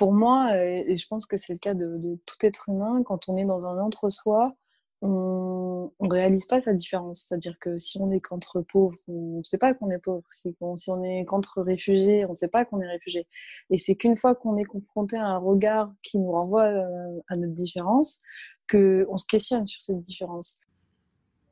[0.00, 3.28] pour moi, et je pense que c'est le cas de, de, tout être humain, quand
[3.28, 4.56] on est dans un entre-soi,
[5.02, 7.20] on ne réalise pas sa différence.
[7.20, 10.24] C'est-à-dire que si on est contre pauvres, on ne sait pas qu'on est pauvre.
[10.30, 13.26] Si on, si on est contre réfugiés, on ne sait pas qu'on est réfugié.
[13.68, 17.36] Et c'est qu'une fois qu'on est confronté à un regard qui nous renvoie euh, à
[17.36, 18.22] notre différence,
[18.70, 20.56] qu'on se questionne sur cette différence.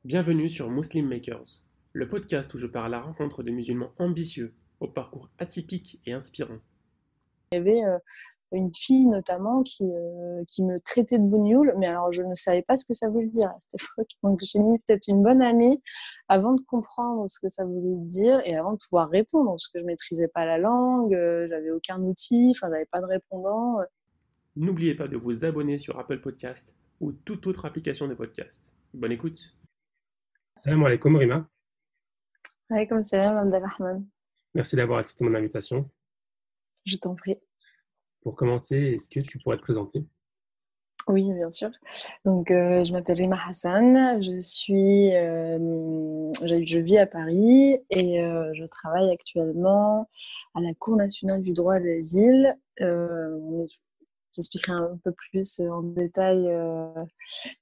[0.07, 1.61] Bienvenue sur Muslim Makers,
[1.93, 6.15] le podcast où je pars à la rencontre de musulmans ambitieux, au parcours atypique et
[6.15, 6.61] inspirant.
[7.53, 7.99] Il y avait euh,
[8.53, 12.62] une fille notamment qui, euh, qui me traitait de bougnoule, mais alors je ne savais
[12.62, 14.11] pas ce que ça voulait dire à cette époque.
[14.23, 15.83] Donc j'ai mis peut-être une bonne année
[16.29, 19.80] avant de comprendre ce que ça voulait dire et avant de pouvoir répondre, parce que
[19.80, 23.79] je maîtrisais pas la langue, euh, j'avais aucun outil, enfin j'avais pas de répondant.
[24.56, 28.73] N'oubliez pas de vous abonner sur Apple Podcast ou toute autre application de podcast.
[28.95, 29.55] Bonne écoute.
[30.56, 31.48] Salam alaikum Rima.
[32.70, 34.06] Alaikum salam Abdelrahman.
[34.55, 35.89] Merci d'avoir accepté mon invitation.
[36.84, 37.37] Je t'en prie.
[38.22, 40.04] Pour commencer, est-ce que tu pourrais te présenter?
[41.08, 41.70] Oui, bien sûr.
[42.27, 44.20] Donc, euh, je m'appelle Rima Hassan.
[44.20, 50.10] Je suis, euh, je vis à Paris et euh, je travaille actuellement
[50.55, 52.58] à la Cour nationale du droit d'asile.
[54.32, 56.47] J'expliquerai un peu plus en détail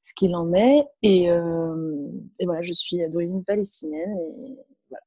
[0.02, 0.84] ce qu'il en est.
[1.02, 4.18] Et, et, voilà, je suis d'origine palestinienne.
[4.18, 4.56] Et
[4.90, 5.04] voilà.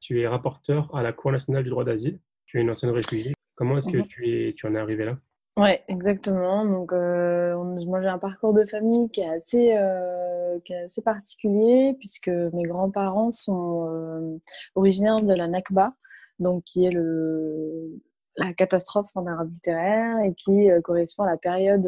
[0.00, 2.20] Tu es rapporteur à la Cour nationale du droit d'asile?
[2.44, 3.32] Tu es une ancienne réfugiée?
[3.58, 4.06] Comment est-ce que mhm.
[4.06, 5.18] tu, es, tu en es arrivé là?
[5.56, 6.64] Ouais, exactement.
[6.64, 7.56] Donc, euh,
[7.86, 12.28] moi, j'ai un parcours de famille qui est assez, euh, qui est assez particulier puisque
[12.28, 14.38] mes grands-parents sont euh,
[14.76, 15.92] originaires de la Nakba,
[16.38, 17.98] donc qui est le,
[18.38, 21.86] la catastrophe en arabe littéraire et qui correspond à la période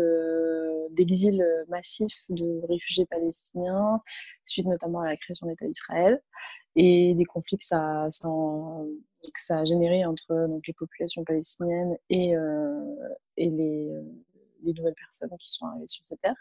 [0.91, 4.01] d'exil massif de réfugiés palestiniens,
[4.45, 6.21] suite notamment à la création de l'État d'Israël
[6.77, 8.07] et des conflits que ça,
[9.51, 12.81] a généré entre donc, les populations palestiniennes et, euh,
[13.37, 13.49] les,
[14.63, 16.37] les, nouvelles personnes qui sont arrivées sur cette terre.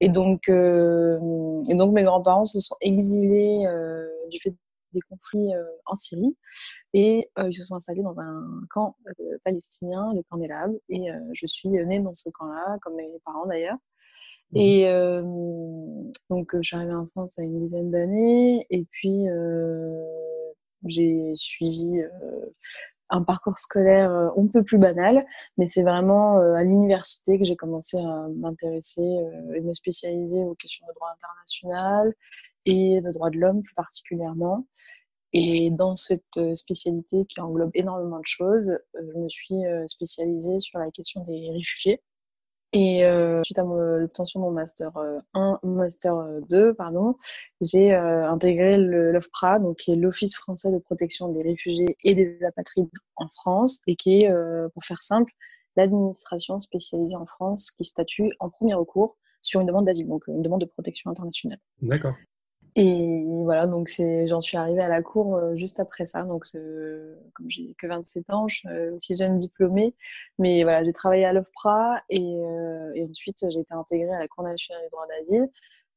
[0.00, 4.54] Et donc, euh, et donc mes grands-parents se sont exilés euh, du fait
[4.92, 5.50] des conflits
[5.86, 6.36] en Syrie
[6.92, 8.96] et ils se sont installés dans un camp
[9.44, 10.72] palestinien, le camp d'Elab.
[10.88, 13.78] Et je suis née dans ce camp-là, comme mes parents d'ailleurs.
[14.52, 14.58] Mmh.
[14.58, 15.22] Et euh,
[16.28, 18.66] donc, je suis arrivée en France à une dizaine d'années.
[18.70, 20.04] Et puis, euh,
[20.84, 22.46] j'ai suivi euh,
[23.10, 25.26] un parcours scolaire euh, un peu plus banal,
[25.58, 29.02] mais c'est vraiment euh, à l'université que j'ai commencé à m'intéresser
[29.54, 32.14] et me spécialiser aux questions de droit international
[32.66, 34.66] et de droit de l'homme plus particulièrement.
[35.32, 40.90] Et dans cette spécialité qui englobe énormément de choses, je me suis spécialisée sur la
[40.90, 42.02] question des réfugiés
[42.72, 44.96] et euh, suite à l'obtention de mon master
[45.34, 47.16] 1, euh, master 2, euh, pardon,
[47.60, 52.88] j'ai intégré l'OFPRA, donc qui est l'Office français de protection des réfugiés et des apatrides
[53.16, 54.32] en France, et qui est,
[54.72, 55.32] pour faire simple,
[55.76, 60.42] l'administration spécialisée en France qui statue en premier recours sur une demande d'asile, donc une
[60.42, 61.58] demande de protection internationale.
[61.80, 62.14] D'accord.
[62.76, 66.22] Et voilà, donc c'est, j'en suis arrivée à la cour euh, juste après ça.
[66.22, 66.44] Donc,
[67.34, 69.94] comme j'ai que 27 ans, je suis aussi jeune diplômée.
[70.38, 74.28] Mais voilà, j'ai travaillé à l'OFPRA et, euh, et ensuite j'ai été intégrée à la
[74.28, 75.48] Cour nationale des droits d'asile.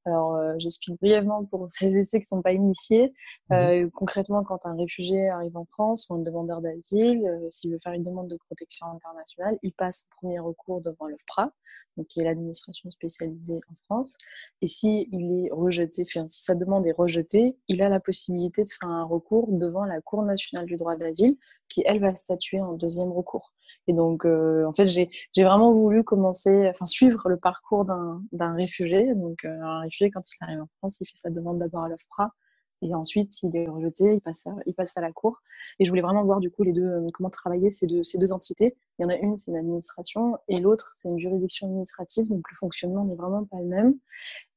[0.05, 3.13] Alors, euh, j'explique brièvement pour ces essais qui ne sont pas initiés.
[3.49, 7.71] Mmh euh, concrètement, quand un réfugié arrive en France ou un demandeur d'asile, euh, s'il
[7.71, 11.51] veut faire une demande de protection internationale, il passe au premier recours devant l'OFPRA,
[11.97, 14.17] donc qui est l'administration spécialisée en France.
[14.61, 18.69] Et s'il est rejeté, enfin, si sa demande est rejetée, il a la possibilité de
[18.69, 21.37] faire un recours devant la Cour nationale du droit d'asile,
[21.69, 23.53] qui elle va statuer en deuxième recours.
[23.87, 25.09] Et donc, euh, en fait, j'ai
[25.43, 29.13] vraiment voulu commencer, enfin, suivre le parcours d'un réfugié.
[29.15, 31.89] Donc, euh, un réfugié, quand il arrive en France, il fait sa demande d'abord à
[31.89, 32.33] l'OFPRA.
[32.81, 35.41] Et ensuite, il est rejeté, il passe, à, il passe à la cour.
[35.79, 38.17] Et je voulais vraiment voir, du coup, les deux, euh, comment travailler ces deux, ces
[38.17, 38.75] deux entités.
[38.99, 42.27] Il y en a une, c'est une administration, et l'autre, c'est une juridiction administrative.
[42.27, 43.95] Donc, le fonctionnement n'est vraiment pas le même.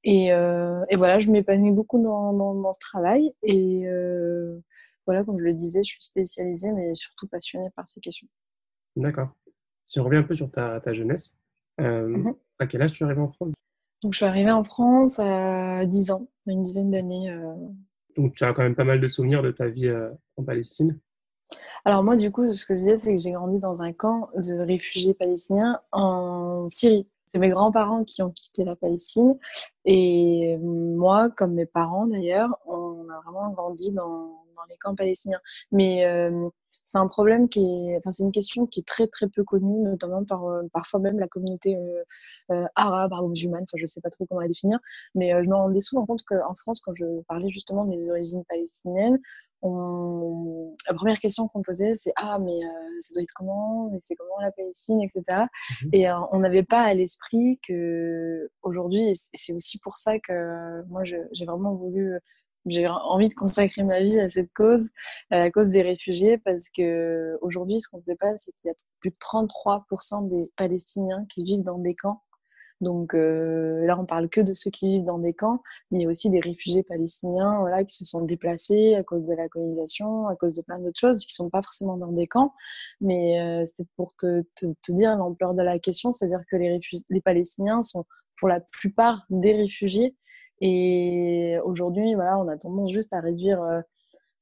[0.05, 3.33] Et, et voilà, je m'épanouis beaucoup dans, dans, dans, ce travail.
[3.43, 3.87] Et
[5.07, 8.29] voilà, comme je le disais, je suis spécialisée, mais surtout passionnée par ces questions.
[8.97, 9.29] D'accord.
[9.85, 11.37] Si on revient un peu sur ta, ta jeunesse,
[11.81, 12.35] euh, mhm.
[12.59, 13.53] à quel âge tu es arrivée en France?
[14.03, 17.31] Donc, je suis arrivée en France à 10 ans, une dizaine d'années.
[17.31, 17.55] Euh.
[18.17, 20.99] Donc, tu as quand même pas mal de souvenirs de ta vie euh, en Palestine?
[21.85, 24.31] Alors, moi, du coup, ce que je disais, c'est que j'ai grandi dans un camp
[24.35, 27.09] de réfugiés palestiniens en Syrie.
[27.25, 29.37] C'est mes grands-parents qui ont quitté la Palestine.
[29.85, 35.41] Et moi, comme mes parents d'ailleurs, on a vraiment grandi dans les camps palestiniens.
[35.73, 36.49] Mais euh,
[36.85, 39.83] c'est un problème qui est, enfin, c'est une question qui est très très peu connue,
[39.83, 43.63] notamment par euh, parfois même la communauté euh, arabe, arabo-musulmane.
[43.63, 44.79] Enfin, je sais pas trop comment la définir,
[45.15, 48.45] mais je me rendais souvent compte qu'en France, quand je parlais justement de mes origines
[48.49, 49.19] palestiniennes,
[49.63, 52.61] la première question qu'on posait, c'est Ah, mais
[53.01, 53.89] ça doit être comment?
[53.91, 55.47] Mais c'est comment la Palestine, etc.
[55.83, 61.03] Mmh et on n'avait pas à l'esprit que aujourd'hui, c'est aussi pour ça que moi,
[61.05, 62.19] j'ai vraiment voulu
[62.67, 64.89] j'ai envie de consacrer ma vie à cette cause,
[65.31, 68.69] à la cause des réfugiés, parce que aujourd'hui, ce qu'on ne sait pas, c'est qu'il
[68.69, 72.23] y a plus de 33% des Palestiniens qui vivent dans des camps.
[72.83, 76.03] Donc euh, là, on parle que de ceux qui vivent dans des camps, mais il
[76.03, 79.49] y a aussi des réfugiés palestiniens voilà, qui se sont déplacés à cause de la
[79.49, 82.53] colonisation, à cause de plein d'autres choses, qui ne sont pas forcément dans des camps.
[83.01, 84.43] Mais euh, c'est pour te,
[84.91, 88.05] dire l'ampleur de la question, c'est-à-dire que les Palestiniens sont
[88.39, 90.15] pour la plupart des réfugiés
[90.61, 93.81] et aujourd'hui, voilà, on a tendance juste à réduire euh,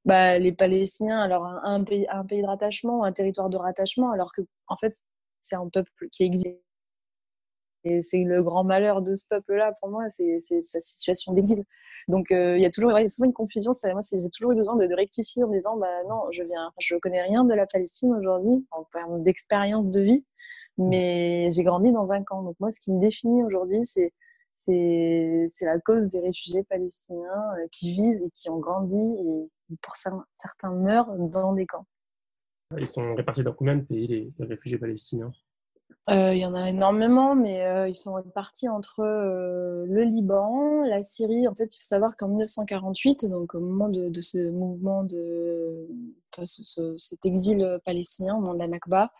[0.05, 4.32] bah, les Palestiniens alors un, pays, un pays de rattachement, un territoire de rattachement, alors
[4.32, 4.94] que en fait,
[5.40, 6.58] c'est un peuple qui existe.
[7.87, 11.64] Et c'est le grand malheur de ce peuple-là, pour moi, c'est sa situation d'exil.
[12.08, 13.72] Donc, euh, il y a toujours ouais, souvent une confusion.
[13.84, 17.22] Moi, j'ai toujours eu besoin de, rectifier en disant, bah non, je viens, je connais
[17.22, 20.25] rien de la Palestine aujourd'hui en termes d'expérience de vie,
[20.78, 22.43] mais j'ai grandi dans un camp.
[22.43, 24.12] Donc, moi, ce qui me définit aujourd'hui, c'est
[24.56, 29.94] c'est la cause des réfugiés palestiniens euh, qui vivent et qui ont grandi et pour
[29.96, 31.86] certains meurent dans des camps.
[32.76, 35.32] Ils sont répartis dans combien de pays, les, réfugiés palestiniens?
[36.10, 41.02] Euh, Il y en a énormément, mais euh, ils sont répartis entre le Liban, la
[41.02, 41.46] Syrie.
[41.46, 45.86] En fait, il faut savoir qu'en 1948, donc au moment de, ce mouvement, de
[46.42, 49.12] cet exil palestinien, au moment de la Nakba,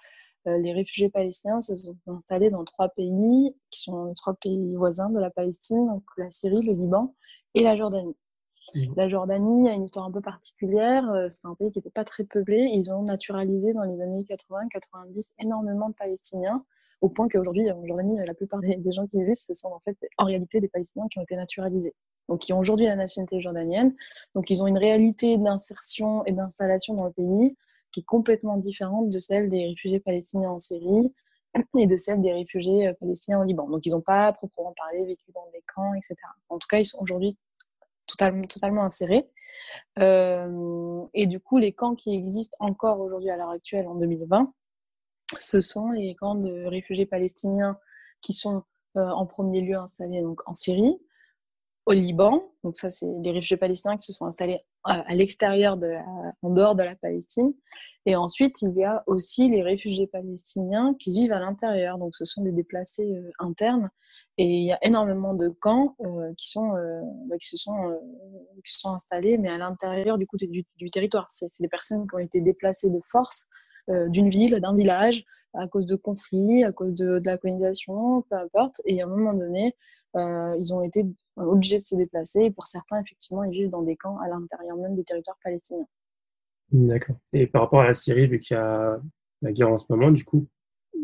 [0.47, 5.11] les réfugiés palestiniens se sont installés dans trois pays, qui sont les trois pays voisins
[5.11, 7.15] de la Palestine, donc la Syrie, le Liban
[7.55, 8.17] et la Jordanie.
[8.97, 11.09] La Jordanie a une histoire un peu particulière.
[11.11, 12.69] Euh, c'est un pays qui n'était pas très peuplé.
[12.73, 16.65] Ils ont naturalisé dans les années 80-90 énormément de Palestiniens,
[17.01, 19.81] au point qu'aujourd'hui, en Jordanie, la plupart des, gens qui y vivent, ce sont en
[19.81, 21.95] fait en réalité des Palestiniens qui ont été naturalisés.
[22.29, 23.95] Donc, qui ont aujourd'hui la nationalité jordanienne.
[24.35, 27.57] Donc, ils ont une réalité d'insertion et d'installation dans le pays
[27.95, 31.15] qui est complètement différente de celle des réfugiés palestiniens en Syrie
[31.79, 33.69] et de celle des réfugiés euh, palestiniens au Liban.
[33.69, 36.17] Donc, ils n'ont pas proprement parlé vécu dans des camps, etc.
[36.49, 37.39] En tout cas, ils sont aujourd'hui
[38.09, 39.31] totalement, totalement insérés.
[40.01, 44.53] Euh, et du coup, les camps qui existent encore aujourd'hui à l'heure actuelle, en 2020,
[45.39, 47.79] ce sont les camps de réfugiés palestiniens
[48.21, 48.65] qui sont
[48.97, 50.99] euh, en premier lieu installés donc, en Syrie,
[51.87, 52.43] au Liban.
[52.65, 55.95] Donc ça, c'est des réfugiés palestiniens qui se sont installés à l'extérieur, de
[56.43, 57.53] en dehors de la Palestine.
[58.07, 61.97] Et ensuite, il y a aussi les réfugiés palestiniens qui vivent à l'intérieur.
[61.97, 63.91] Donc, ce sont des déplacés euh, internes.
[64.37, 67.99] Et il y a énormément de camps euh, qui, sont, euh, bah, qui, se sont,
[68.63, 71.27] qui sont installés, mais à l'intérieur du, du, du territoire.
[71.31, 73.47] C'est des personnes qui ont été déplacées de force
[73.89, 78.37] d'une ville, d'un village, à cause de conflits, à cause de, de la colonisation, peu
[78.37, 78.81] importe.
[78.87, 79.77] Et à un moment donné,
[80.17, 82.43] euh, ils ont été obligés de se déplacer.
[82.43, 85.87] Et pour certains, effectivement, ils vivent dans des camps à l'intérieur même des territoires palestiniens.
[86.73, 87.17] D'accord.
[87.33, 88.99] Et par rapport à la Syrie, vu qu'il y a
[89.43, 90.47] la guerre en ce moment, du coup,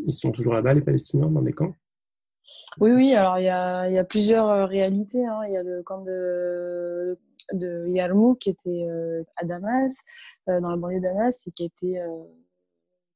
[0.05, 1.73] ils sont toujours là-bas, les Palestiniens, dans des camps?
[2.79, 3.13] Oui, oui.
[3.13, 5.25] Alors, il y a, il y a plusieurs euh, réalités.
[5.25, 5.41] Hein.
[5.47, 7.17] Il y a le camp de,
[7.53, 9.95] de Yarmouk qui était euh, à Damas,
[10.47, 12.01] dans la banlieue de Damas, et qui a été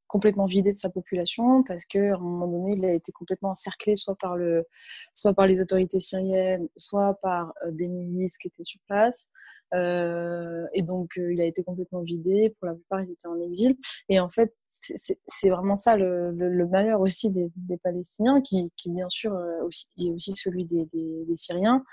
[0.08, 3.96] complètement vidé de sa population parce qu'à un moment donné, il a été complètement encerclé
[3.96, 4.66] soit par, le,
[5.14, 9.28] soit par les autorités syriennes, soit par euh, des milices qui étaient sur place.
[9.74, 12.56] Euh, et donc, euh, il a été complètement vidé.
[12.60, 13.76] Pour la plupart, il était en exil.
[14.10, 19.34] Et en fait, c'est vraiment ça le, malheur aussi des, Palestiniens, qui, bien sûr
[19.66, 20.88] aussi, est aussi celui des
[21.36, 21.84] Syriens,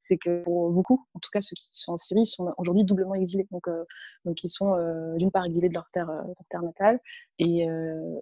[0.00, 3.14] c'est que pour beaucoup, en tout cas ceux qui sont en Syrie, sont aujourd'hui doublement
[3.14, 3.46] exilés.
[3.50, 3.84] Donc, euh,
[4.24, 6.98] donc ils sont euh, d'une part exilés de leur terre, euh, natale,
[7.38, 7.68] et, et,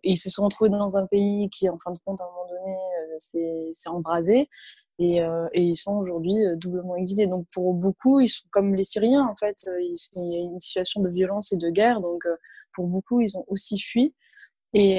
[0.03, 2.47] ils se sont retrouvés dans un pays qui, en fin de compte, à un moment
[2.49, 2.77] donné,
[3.17, 4.49] s'est embrasé.
[4.99, 7.27] Et, et, ils sont aujourd'hui doublement exilés.
[7.27, 9.69] Donc pour beaucoup, ils sont comme les Syriens, en fait.
[9.81, 12.01] il y a une situation de violence et de guerre.
[12.01, 12.25] Donc
[12.73, 14.15] pour beaucoup, ils ont aussi fui.
[14.75, 14.99] Et,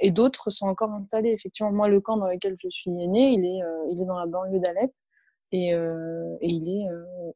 [0.00, 1.30] et d'autres sont encore installés.
[1.30, 3.60] Effectivement, moi, le camp dans lequel je suis née, il est,
[3.92, 4.92] il est dans la banlieue d'Alep.
[5.52, 5.70] Et,
[6.42, 6.86] il, est,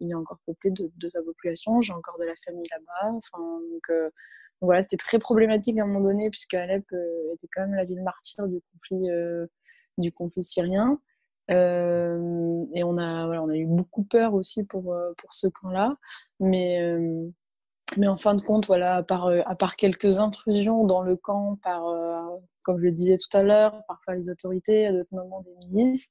[0.01, 1.81] il est encore peuplé de, sa population.
[1.81, 3.13] J'ai encore de la famille là-bas.
[3.17, 4.13] Enfin, donc,
[4.61, 6.85] voilà, c'était très problématique à un moment donné, puisque Alep
[7.35, 9.09] était quand même la ville martyre du conflit,
[9.99, 11.01] du conflit syrien.
[11.49, 11.55] et
[12.85, 15.97] on a, voilà, on a eu beaucoup peur aussi pour, pour ce camp-là.
[16.39, 16.81] Mais,
[17.97, 21.57] mais en fin de compte, voilà, à part, à part quelques intrusions dans le camp,
[21.63, 21.83] par,
[22.63, 26.11] comme je le disais tout à l'heure, parfois les autorités, à d'autres moments des milices,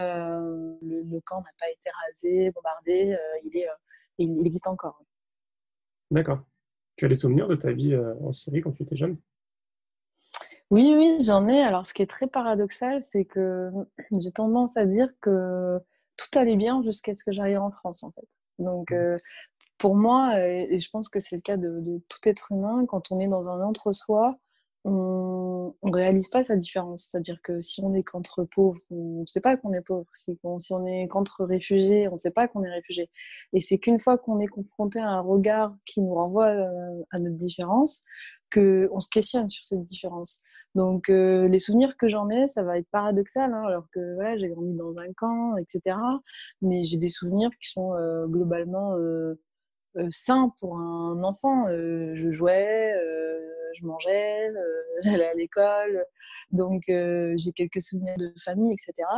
[0.00, 3.72] euh, le, camp n'a pas été rasé, bombardé, euh, il, est, euh,
[4.18, 5.02] il, existe encore.
[6.10, 6.40] D'accord.
[6.96, 9.16] Tu as des souvenirs de ta vie en Syrie quand tu étais jeune?
[10.70, 11.62] Oui, oui, j'en ai.
[11.62, 13.70] Alors, ce qui est très paradoxal, c'est que
[14.10, 15.78] j'ai tendance à dire que
[16.16, 18.28] tout allait bien jusqu'à ce que j'arrive en France, en fait.
[18.58, 19.16] Donc, mmh.
[19.78, 23.10] pour moi, et je pense que c'est le cas de, de, tout être humain, quand
[23.10, 24.38] on est dans un entre-soi,
[24.84, 27.04] on ne réalise pas sa différence.
[27.04, 30.06] C'est-à-dire que si on est qu'entre pauvres, on ne sait pas qu'on est pauvre.
[30.14, 33.10] Si on, est qu'entre réfugiés, on ne sait pas qu'on est réfugié.
[33.52, 37.18] Et c'est qu'une fois qu'on est confronté à un regard qui nous renvoie euh, à
[37.18, 38.02] notre différence,
[38.52, 40.40] qu'on se questionne sur cette différence.
[40.74, 44.36] Donc euh, les souvenirs que j'en ai, ça va être paradoxal, hein, alors que voilà,
[44.36, 45.96] j'ai grandi dans un camp, etc.
[46.60, 48.96] Mais j'ai des souvenirs qui sont euh, globalement
[50.10, 51.66] sains pour un enfant.
[51.68, 52.94] je jouais
[53.74, 56.04] je mangeais, euh, j'allais à l'école,
[56.50, 59.08] donc euh, j'ai quelques souvenirs de famille, etc.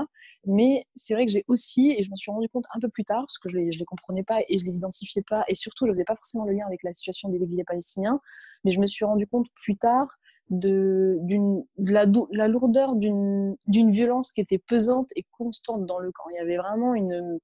[0.46, 3.04] Mais c'est vrai que j'ai aussi, et je m'en suis rendu compte un peu plus
[3.04, 5.86] tard, parce que je ne les, comprenais pas et je les identifiais pas, et surtout
[5.86, 8.20] je ne faisais pas forcément le lien avec la situation des exilés palestiniens,
[8.64, 10.08] mais je me suis rendu compte plus tard
[10.50, 16.12] de, d'une, la, la lourdeur d'une, d'une violence qui était pesante et constante dans le
[16.12, 16.24] camp.
[16.30, 17.38] Il y avait vraiment une,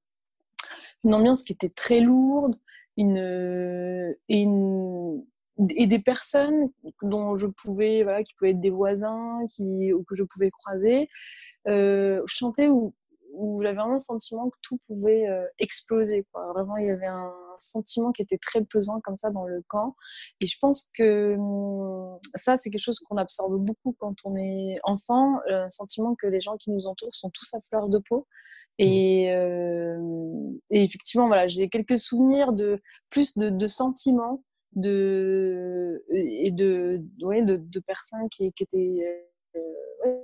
[1.04, 2.56] une ambiance qui était très lourde,
[2.96, 5.24] une, une,
[5.76, 6.70] et des personnes
[7.02, 11.08] dont je pouvais, voilà, qui pouvaient être des voisins, qui, ou que je pouvais croiser,
[11.68, 12.94] euh, chanter où,
[13.34, 16.26] où j'avais vraiment le sentiment que tout pouvait euh, exploser.
[16.32, 16.52] Quoi.
[16.52, 19.94] Vraiment, il y avait un sentiment qui était très pesant comme ça dans le camp.
[20.40, 24.78] Et je pense que hum, ça, c'est quelque chose qu'on absorbe beaucoup quand on est
[24.84, 28.26] enfant, un sentiment que les gens qui nous entourent sont tous à fleur de peau.
[28.78, 29.98] Et, euh,
[30.70, 34.42] et effectivement, voilà, j'ai quelques souvenirs de plus de, de sentiments
[34.76, 40.20] de et de ouais, de, de, personnes qui, qui étaient euh,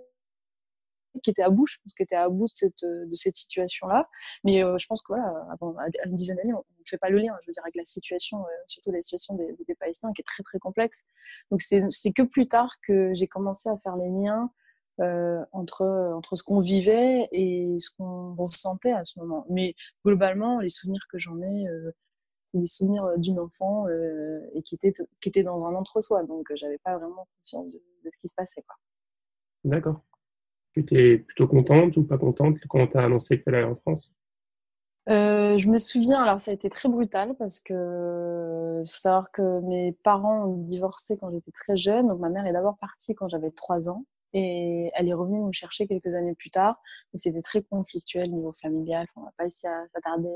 [1.22, 3.88] qui étaient à bout je pense qui étaient à bout de cette de cette situation
[3.88, 4.08] là
[4.44, 5.74] mais euh, je pense que voilà avant
[6.04, 8.40] une dizaine d'années on ne fait pas le lien je veux dire avec la situation
[8.40, 11.02] euh, surtout la situation des, des, Palestiniens qui est très très complexe
[11.50, 14.50] donc c'est c'est que plus tard que j'ai commencé à faire les liens
[14.98, 15.84] euh, entre,
[16.14, 19.44] entre ce qu'on vivait et ce qu'on ressentait à ce moment.
[19.50, 19.74] Mais
[20.06, 21.66] globalement, les souvenirs que j'en ai,
[22.56, 26.22] euh, des souvenirs euh, d'une enfant euh, et qui était, qui était dans un entre-soi.
[26.24, 28.64] Donc, euh, j'avais pas vraiment conscience de, ce qui se passait.
[29.64, 30.00] D'accord.
[30.72, 33.76] Tu étais plutôt contente ou pas contente quand tu as annoncé que tu allais en
[33.76, 34.12] France?
[35.08, 39.60] Je me souviens, alors ça a été très brutal parce que il faut savoir que
[39.60, 42.08] mes parents ont divorcé quand j'étais très jeune.
[42.08, 45.52] Donc ma mère est d'abord partie quand j'avais 3 ans et elle est revenue me
[45.52, 46.80] chercher quelques années plus tard.
[47.12, 49.06] Mais c'était très conflictuel au niveau familial.
[49.14, 50.34] on va pas ici s'attarder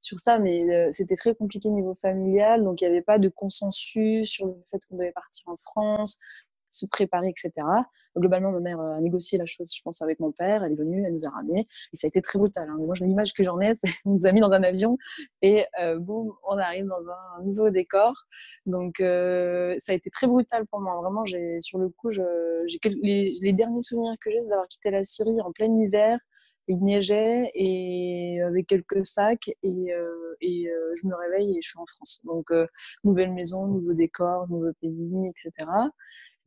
[0.00, 3.18] sur ça, mais euh, c'était très compliqué au niveau familial, donc il n'y avait pas
[3.18, 6.18] de consensus sur le fait qu'on devait partir en France,
[6.70, 7.66] se préparer, etc.
[8.16, 10.64] globalement, ma mère euh, a négocié la chose, je pense, avec mon père.
[10.64, 11.66] Elle est venue, elle nous a ramenés.
[11.92, 12.68] Et ça a été très brutal.
[12.68, 12.76] Hein.
[12.78, 14.96] Moi, l'image que j'en ai, c'est qu'on nous a mis dans un avion
[15.42, 18.14] et euh, boum, on arrive dans un nouveau décor.
[18.66, 21.00] Donc, ça a été très brutal pour moi.
[21.00, 21.24] Vraiment,
[21.60, 22.22] sur le coup, j'ai
[22.84, 26.18] les, les, derniers souvenirs que j'ai, c'est d'avoir quitté la Syrie en plein hiver
[26.70, 31.68] il neigeait et avec quelques sacs et, euh, et euh, je me réveille et je
[31.68, 32.20] suis en France.
[32.24, 32.66] Donc euh,
[33.02, 35.70] nouvelle maison, nouveau décor, nouveau pays, etc.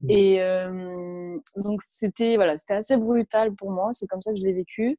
[0.10, 1.42] Et mmh.
[1.58, 3.90] donc c'était voilà, c'était assez brutal pour moi.
[3.92, 4.98] C'est comme ça que je l'ai vécu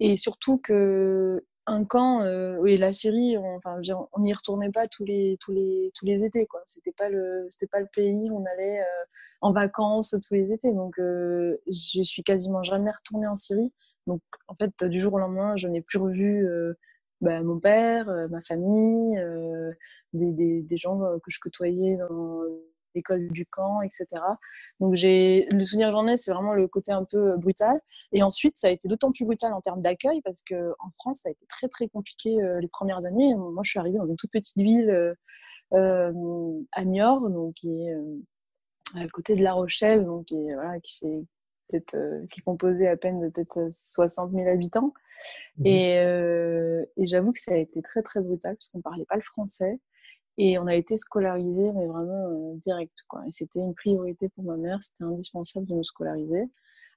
[0.00, 2.24] et surtout que un camp
[2.66, 3.80] et la Syrie, on, enfin
[4.12, 6.62] on n'y retournait pas tous les tous les tous les étés quoi.
[6.66, 8.82] C'était pas le c'était pas le pays où on allait
[9.40, 10.72] en vacances tous les étés.
[10.72, 13.72] Donc je suis quasiment jamais retournée en Syrie
[14.10, 16.74] donc, en fait, du jour au lendemain, je n'ai plus revu euh,
[17.20, 19.70] bah, mon père, euh, ma famille, euh,
[20.12, 22.40] des, gens que je côtoyais dans
[22.96, 24.06] l'école du camp, etc.
[24.80, 27.80] Donc, le souvenir que j'en ai, c'est vraiment le côté un peu brutal.
[28.12, 31.20] Et ensuite, ça a été d'autant plus brutal en termes d'accueil parce que en France,
[31.22, 33.32] ça a été très très compliqué les premières années.
[33.36, 35.14] Moi, je suis arrivée dans une toute petite ville
[35.70, 37.54] à Niort, donc
[38.96, 41.22] à côté de La Rochelle, donc qui fait
[41.74, 44.92] euh, qui est composé à peine de peut-être 60 000 habitants.
[45.58, 45.66] Mmh.
[45.66, 49.16] Et, euh, et j'avoue que ça a été très très brutal parce qu'on parlait pas
[49.16, 49.78] le français
[50.38, 53.22] et on a été scolarisé mais vraiment euh, direct quoi.
[53.26, 56.48] Et c'était une priorité pour ma mère, c'était indispensable de nous scolariser.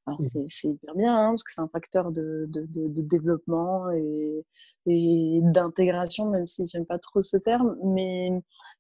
[0.06, 0.46] Alors mmh.
[0.48, 4.46] c'est hyper bien hein, parce que c'est un facteur de, de, de, développement et,
[4.86, 8.30] et d'intégration, même si j'aime pas trop ce terme, mais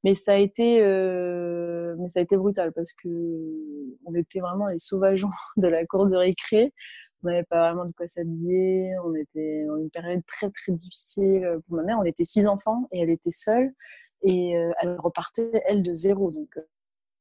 [0.03, 3.07] mais ça a été euh, mais ça a été brutal parce que
[4.05, 6.73] on était vraiment les sauvageons de la cour de récré.
[7.23, 8.93] On n'avait pas vraiment de quoi s'habiller.
[9.05, 11.97] On était dans une période très très difficile pour ma mère.
[11.99, 13.71] On était six enfants et elle était seule
[14.23, 16.63] et euh, elle repartait elle de zéro donc euh,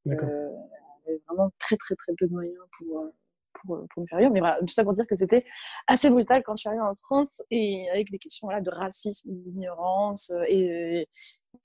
[0.07, 3.07] elle avait vraiment très très très peu de moyens pour
[3.55, 4.33] pour, euh, pour me faire vivre.
[4.33, 5.45] Mais voilà, tout ça pour dire que c'était
[5.87, 9.31] assez brutal quand je suis arrivée en France et avec des questions voilà, de racisme,
[9.31, 11.09] d'ignorance euh, et,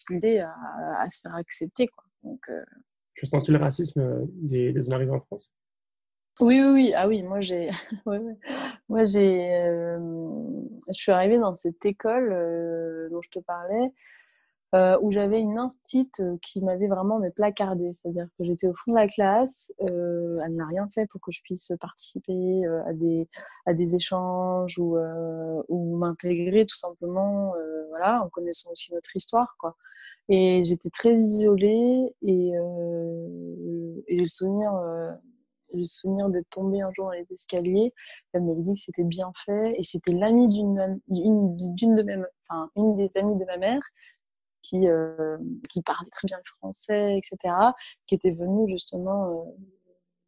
[0.10, 0.54] l'idée à,
[1.00, 1.88] à, se faire accepter.
[1.88, 2.04] Quoi.
[2.24, 2.64] Donc, euh...
[3.16, 5.54] Tu as senti le racisme dès, dès ton arrivée en France?
[6.40, 6.94] Oui, oui, oui.
[6.96, 7.68] Ah oui, moi j'ai,
[8.90, 9.98] moi j'ai, euh,
[10.88, 13.92] je suis arrivée dans cette école euh, dont je te parlais.
[14.76, 17.94] Euh, où j'avais une instite euh, qui m'avait vraiment mais placardée.
[17.94, 21.32] C'est-à-dire que j'étais au fond de la classe, euh, elle n'a rien fait pour que
[21.32, 24.98] je puisse participer à, des, échanges ou,
[25.98, 27.54] m'intégrer tout simplement
[27.90, 29.56] voilà, en connaissant aussi notre histoire.
[29.58, 29.78] Quoi.
[30.28, 32.52] Et j'étais très isolée et,
[34.08, 34.74] et le souvenir
[35.74, 37.94] le souvenir d'être tombée un jour dans les escaliers.
[38.34, 42.16] Elle m'avait dit que c'était bien fait et c'était l'amie d'une d'une de mes
[42.50, 43.82] enfin une des amies de ma mère
[44.62, 45.38] qui euh,
[45.70, 47.54] qui parlait très bien le français etc
[48.06, 49.52] qui était venue justement euh,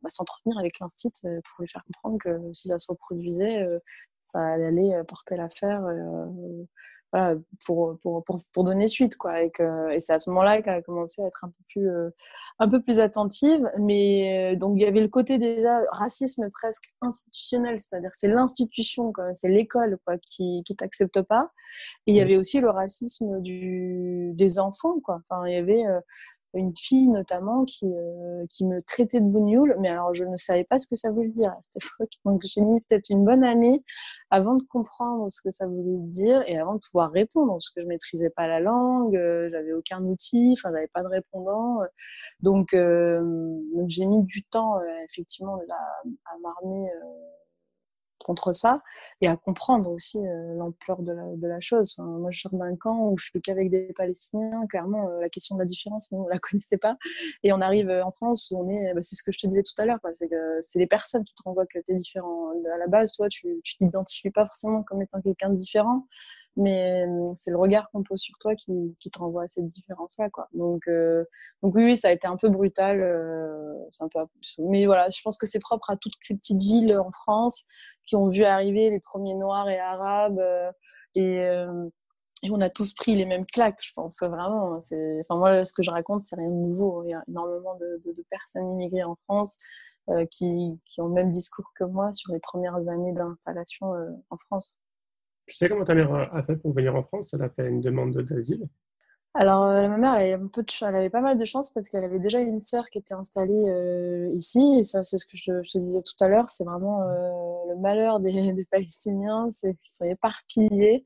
[0.02, 3.66] bah, s'entretenir avec l'instit euh, pour lui faire comprendre que si ça se reproduisait
[4.28, 5.84] ça allait porter l'affaire
[7.12, 7.36] voilà,
[7.66, 9.18] pour, pour, pour, pour, donner suite.
[9.18, 9.44] Quoi.
[9.44, 11.90] Et, que, et c'est à ce moment-là qu'elle a commencé à être un peu plus,
[11.90, 12.10] euh,
[12.60, 13.70] un peu plus attentive.
[13.80, 19.12] Mais euh, donc il y avait le côté déjà racisme presque institutionnel, c'est-à-dire c'est l'institution,
[19.36, 21.52] c'est l'école quoi, qui qui t'accepte pas.
[22.08, 25.00] Et il y avait aussi le racisme du, des enfants.
[25.04, 25.22] Quoi.
[25.30, 26.00] Enfin, il y avait euh,
[26.54, 30.64] une fille notamment qui, euh, qui me traitait de bougnoule, mais alors je ne savais
[30.64, 32.12] pas ce que ça voulait dire à cette époque.
[32.26, 33.84] Donc j'ai mis peut-être une bonne année
[34.32, 37.82] avant de comprendre ce que ça voulait dire et avant de pouvoir répondre, parce que
[37.82, 41.82] je maîtrisais pas la langue, euh, j'avais aucun outil, enfin j'avais pas de répondant.
[41.82, 41.88] euh,
[42.42, 42.70] donc
[43.88, 44.76] j'ai mis du temps
[45.10, 46.90] effectivement à m'armer
[48.30, 48.84] contre ça
[49.22, 51.96] et à comprendre aussi euh, l'ampleur de la, chose.
[51.98, 54.68] moi, je sors d'un camp où je suis qu'avec des Palestiniens.
[54.70, 56.96] Clairement, euh, la question de la différence, nous, on la connaissait pas.
[57.42, 59.48] Et on arrive euh, en France où on est, bah, c'est ce que je te
[59.48, 61.96] disais tout à l'heure, c'est que c'est les personnes qui te renvoient que tu es
[61.96, 62.52] différent.
[62.72, 66.06] À la base, toi, tu, tu t'identifies pas forcément comme étant quelqu'un de différent
[66.56, 67.06] mais
[67.38, 70.48] c'est le regard qu'on pose sur toi qui, qui te à cette différence-là, quoi.
[70.54, 71.24] Donc, euh,
[71.64, 74.20] donc oui, ça a été un peu brutal, euh, c'est un peu,
[74.60, 77.66] mais voilà, je pense que c'est propre à toutes ces petites villes en France
[78.10, 80.72] qui ont vu arriver les premiers Noirs et Arabes euh,
[81.16, 81.90] et, euh,
[82.50, 84.78] on a tous pris les mêmes claques, je pense vraiment.
[84.78, 87.04] Enfin moi, ce que je raconte, c'est rien de nouveau.
[87.04, 89.58] Il y a énormément de, personnes immigrées en France
[90.10, 93.92] euh, qui ont le même discours que moi sur les premières années d'installation
[94.30, 94.80] en France.
[95.50, 97.34] Tu sais comment ta mère a fait pour venir en France?
[97.34, 98.68] Elle a fait une demande d'asile
[99.36, 101.90] alors, euh, ma mère, elle avait, un peu elle avait pas mal de chance parce
[101.90, 104.60] qu'elle avait déjà une sœur qui était installée euh, ici.
[104.80, 106.50] Et ça, c'est ce que je, te disais tout à l'heure.
[106.50, 111.06] C'est vraiment euh, le malheur des, des Palestiniens, c'est qu'ils sont éparpillés.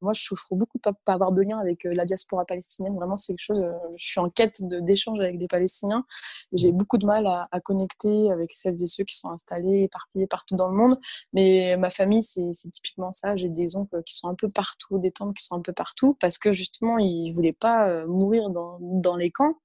[0.00, 2.94] Moi, je souffre beaucoup de ne pas avoir de lien avec euh, la diaspora palestinienne.
[2.94, 3.60] Vraiment, c'est quelque chose.
[3.60, 6.04] Euh, je suis en quête d'échange avec des Palestiniens.
[6.52, 10.26] J'ai beaucoup de mal à, à, connecter avec celles et ceux qui sont installés, éparpillés
[10.26, 10.98] partout dans le monde.
[11.32, 13.36] Mais ma famille, c'est typiquement ça.
[13.36, 16.16] J'ai des oncles qui sont un peu partout, des tantes qui sont un peu partout,
[16.20, 19.58] parce que justement, ils voulaient pas euh, mourir dans, dans les camps.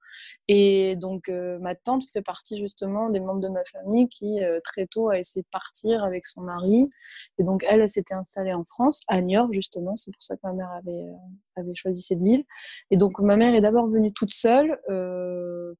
[0.47, 4.59] Et donc, euh, ma tante fait partie justement des membres de ma famille qui, euh,
[4.63, 6.89] très tôt, a essayé de partir avec son mari.
[7.37, 9.95] Et donc, elle, elle s'était installée en France, à Niort, justement.
[9.95, 12.43] C'est pour ça que ma mère avait, euh, avait choisi cette ville.
[12.91, 14.77] Et donc, ma mère est d'abord venue toute seule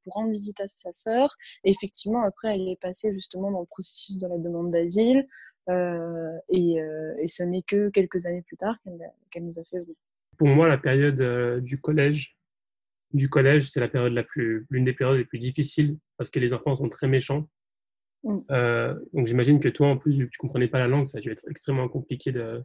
[0.03, 1.35] pour rendre visite à sa sœur.
[1.63, 5.27] Et effectivement, après, elle est passée justement dans le processus de la demande d'asile.
[5.69, 6.75] Et,
[7.21, 8.77] et, ce n'est que quelques années plus tard
[9.31, 9.95] qu'elle nous a fait venir.
[10.37, 12.37] Pour moi, la période du collège
[13.13, 16.39] du collège, c'est la période la plus, l'une des périodes les plus difficiles parce que
[16.39, 17.47] les enfants sont très méchants.
[18.23, 18.39] Mm.
[18.51, 21.31] Euh, donc j'imagine que toi, en plus, tu comprenais pas la langue, ça a dû
[21.31, 22.63] être extrêmement compliqué de.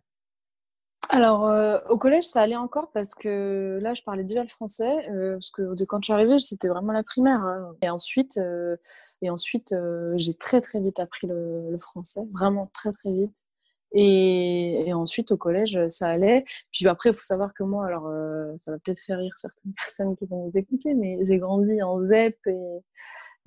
[1.10, 5.08] Alors euh, au collège, ça allait encore parce que là, je parlais déjà le français
[5.10, 7.40] euh, parce que de quand je suis arrivée, c'était vraiment la primaire.
[7.40, 7.74] Hein.
[7.82, 8.38] Et ensuite,
[9.22, 9.74] et ensuite,
[10.16, 13.36] j'ai très très vite appris le, le, français, vraiment très très vite.
[13.92, 16.44] Et, et, ensuite, au collège, ça allait.
[16.72, 19.72] Puis après, il faut savoir que moi, alors, euh, ça va peut-être faire rire certaines
[19.76, 22.82] personnes qui vont vous écouter, mais j'ai grandi en ZEP et,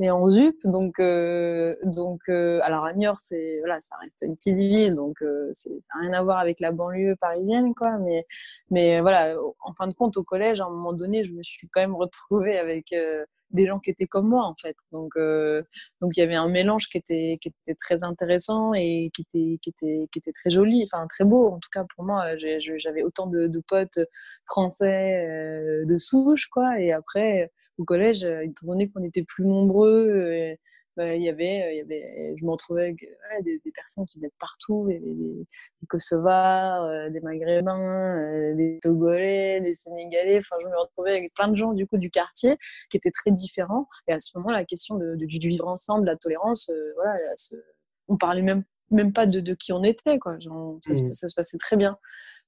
[0.01, 0.55] et en ZUP.
[0.63, 5.21] Donc, euh, donc euh, alors à Niort, c'est, voilà, ça reste une petite ville, donc
[5.21, 7.97] euh, ça n'a rien à voir avec la banlieue parisienne, quoi.
[7.99, 8.25] Mais,
[8.69, 11.69] mais voilà, en fin de compte, au collège, à un moment donné, je me suis
[11.69, 14.75] quand même retrouvée avec euh, des gens qui étaient comme moi en fait.
[14.91, 15.63] Donc euh,
[16.01, 19.59] donc il y avait un mélange qui était qui était très intéressant et qui était
[19.61, 22.35] qui était qui était très joli, enfin très beau en tout cas pour moi.
[22.37, 23.99] J'avais autant de, de, potes
[24.45, 26.79] français euh, de souche quoi.
[26.79, 30.55] Et après au collège, étant donné qu'on était plus nombreux.
[30.99, 33.07] Euh, bah, il y avait, il y avait, je me retrouvais avec
[33.43, 35.47] des, des, personnes qui venaient de partout, il y avait des,
[35.81, 40.37] des Kosovars, euh, des Maghrébins, euh, des Togolais, des Sénégalais.
[40.39, 42.57] Enfin, je me retrouvais avec plein de gens du coup du quartier
[42.89, 43.87] qui étaient très différents.
[44.07, 47.17] Et à ce moment, la question de, de, du vivre ensemble, la tolérance, euh, voilà,
[47.35, 47.55] ce,
[48.07, 50.37] on parlait même même pas de, de qui on était, quoi.
[50.39, 50.95] Genre, ça, mmh.
[50.95, 51.97] se, ça, se, passait très bien.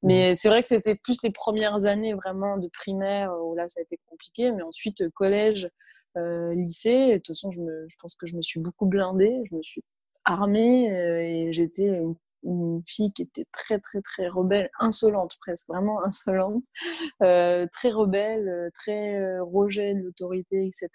[0.01, 0.35] Mais mmh.
[0.35, 3.83] c'est vrai que c'était plus les premières années vraiment de primaire où là ça a
[3.83, 5.69] été compliqué, mais ensuite collège,
[6.17, 7.13] euh, lycée.
[7.13, 9.61] de toute façon, je, me, je pense que je me suis beaucoup blindée, je me
[9.61, 9.83] suis
[10.25, 15.67] armée euh, et j'étais une, une fille qui était très très très rebelle, insolente presque,
[15.67, 16.63] vraiment insolente,
[17.21, 20.89] euh, très rebelle, euh, très euh, rejet de l'autorité, etc.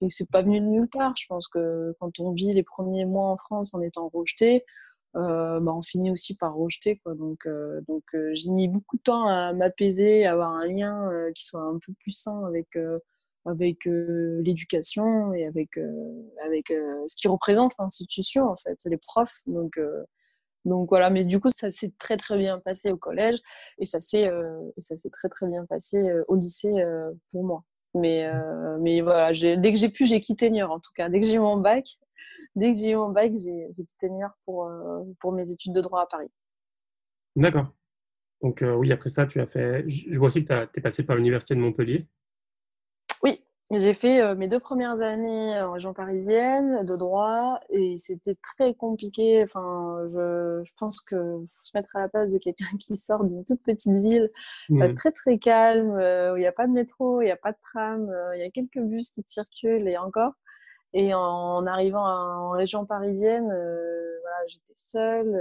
[0.00, 1.14] Et c'est pas venu de nulle part.
[1.16, 4.64] Je pense que quand on vit les premiers mois en France en étant rejeté,
[5.14, 6.98] bah, on finit aussi par rejeter.
[6.98, 7.14] Quoi.
[7.14, 7.48] Donc,
[7.86, 11.78] donc j'ai mis beaucoup de temps à m'apaiser, à avoir un lien qui soit un
[11.78, 12.76] peu plus sain avec
[13.46, 15.78] avec l'éducation et avec
[16.44, 19.40] avec ce qui représente l'institution en fait, les profs.
[19.46, 19.78] Donc
[20.64, 23.38] donc voilà, mais du coup, ça s'est très très bien passé au collège
[23.78, 24.30] et ça s'est
[25.12, 26.84] très très bien passé au lycée
[27.30, 27.64] pour moi.
[27.94, 28.30] Mais
[28.80, 31.08] mais voilà, dès que j'ai pu, j'ai quitté Niort en tout cas.
[31.08, 31.86] Dès que j'ai eu mon bac,
[32.56, 34.70] dès que j'ai eu mon bac, j'ai quitté Niort pour
[35.20, 36.30] pour mes études de droit à Paris.
[37.36, 37.66] D'accord.
[38.42, 39.84] Donc oui, après ça, tu as fait.
[39.86, 42.06] Je vois aussi que tu es passé par l'université de Montpellier.
[43.70, 48.74] J'ai fait euh, mes deux premières années en région parisienne de droit et c'était très
[48.74, 49.42] compliqué.
[49.42, 53.24] Enfin, je, je pense qu'il faut se mettre à la place de quelqu'un qui sort
[53.24, 54.30] d'une toute petite ville,
[54.68, 54.94] mmh.
[54.94, 57.52] très très calme, euh, où il n'y a pas de métro, il n'y a pas
[57.52, 60.32] de tram, euh, il y a quelques bus qui circulent et encore.
[60.92, 65.32] Et en, arrivant en région parisienne, voilà, j'étais seule.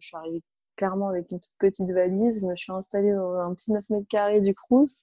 [0.00, 0.42] je suis arrivée
[0.76, 2.40] clairement avec une toute petite valise.
[2.40, 5.02] Je me suis installée dans un petit 9 mètres carrés du Crous.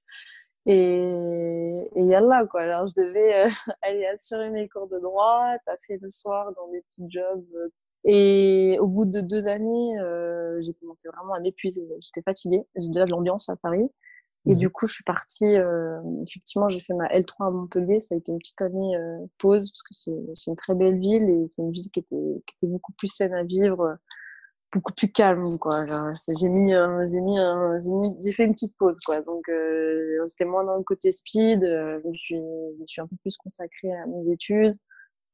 [0.66, 2.62] Et, et yallah, quoi.
[2.62, 3.50] Alors, je devais euh,
[3.82, 7.46] aller assurer mes cours de droit, fait le soir dans des petits jobs.
[7.56, 7.70] Euh.
[8.06, 11.88] Et au bout de deux années, euh, j'ai commencé vraiment à m'épuiser.
[12.02, 12.66] J'étais fatiguée.
[12.76, 13.90] J'ai déjà de l'ambiance à Paris.
[14.46, 15.56] Et mmh du coup, je suis partie.
[15.56, 18.02] Euh, effectivement, j'ai fait ma L3 à Montpellier.
[18.02, 18.98] Ça a été une petite année
[19.38, 22.56] pause parce que c'est une très belle ville et c'est une ville qui était, qui
[22.56, 23.98] était beaucoup plus saine à vivre
[24.74, 25.72] beaucoup plus calme quoi.
[26.40, 26.72] J'ai mis
[27.08, 27.38] j'ai mis
[28.24, 29.22] j'ai fait une petite pause quoi.
[29.22, 32.42] Donc euh, c'était moins dans le côté speed euh, je suis
[32.80, 34.78] je suis un peu plus consacrée à mes études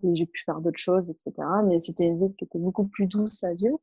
[0.04, 1.32] et j'ai pu faire d'autres choses etc
[1.66, 3.80] mais c'était une ville qui était beaucoup plus douce à vivre.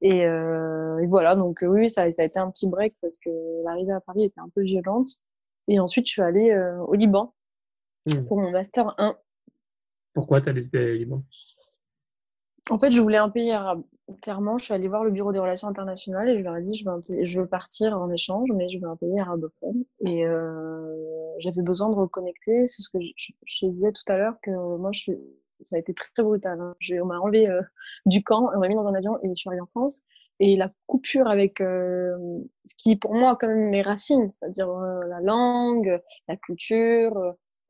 [0.00, 1.36] Et, euh, et voilà.
[1.36, 3.30] Donc euh, oui ça ça a été un petit break parce que
[3.64, 5.10] l'arrivée à Paris était un peu violente.
[5.68, 7.34] Et ensuite je suis allée euh, au Liban
[8.06, 8.24] mmh.
[8.24, 9.16] pour mon master 1
[10.14, 11.24] pourquoi tu as décidé au Liban?
[12.70, 13.82] En fait, je voulais un pays arabe.
[14.20, 16.74] Clairement, je suis allée voir le bureau des relations internationales et je leur ai dit
[16.74, 19.84] je veux, un je veux partir en échange, mais je veux un pays arabophone.
[20.00, 20.94] Et euh,
[21.38, 22.66] j'avais besoin de reconnecter.
[22.66, 25.12] C'est ce que je, je, disais tout à l'heure que moi, je
[25.62, 26.60] ça a été très, brutal.
[26.60, 26.74] Hein.
[27.02, 27.62] on m'a enlevé euh,
[28.06, 30.02] du camp, on m'a mis dans un avion et je suis arrivée en France.
[30.40, 32.16] Et la coupure avec euh,
[32.64, 37.16] ce qui, pour moi, quand même mes racines, c'est-à-dire euh, la langue, la culture,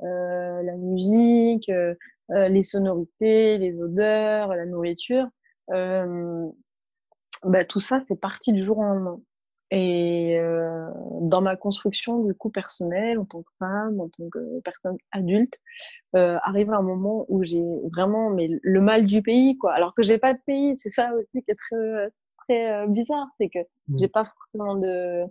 [0.02, 1.70] euh, la musique,
[2.30, 5.28] les sonorités, les odeurs, la nourriture.
[5.70, 6.48] Euh,
[7.44, 9.20] bah, tout ça, c'est parti du jour au lendemain.
[9.70, 10.88] Et euh,
[11.22, 15.58] dans ma construction du coup personnelle, en tant que femme, en tant que personne adulte,
[16.16, 19.72] euh, arrive un moment où j'ai vraiment mais le mal du pays quoi.
[19.72, 22.10] Alors que j'ai pas de pays, c'est ça aussi qui est très
[22.46, 23.98] très euh, bizarre, c'est que mmh.
[23.98, 25.24] j'ai pas forcément de,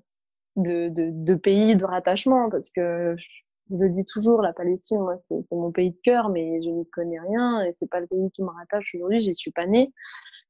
[0.56, 5.16] de de, de pays de rattachement parce que je le dis toujours, la Palestine, moi,
[5.18, 8.30] c'est mon pays de cœur, mais je n'y connais rien et c'est pas le pays
[8.32, 9.22] qui me rattache aujourd'hui.
[9.22, 9.92] J'y suis pas née.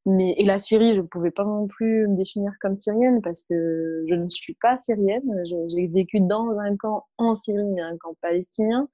[0.05, 3.43] Mais et la Syrie, je ne pouvais pas non plus me définir comme syrienne parce
[3.43, 5.23] que je ne suis pas syrienne.
[5.69, 8.89] J'ai vécu dans un camp en Syrie, mais un camp palestinien.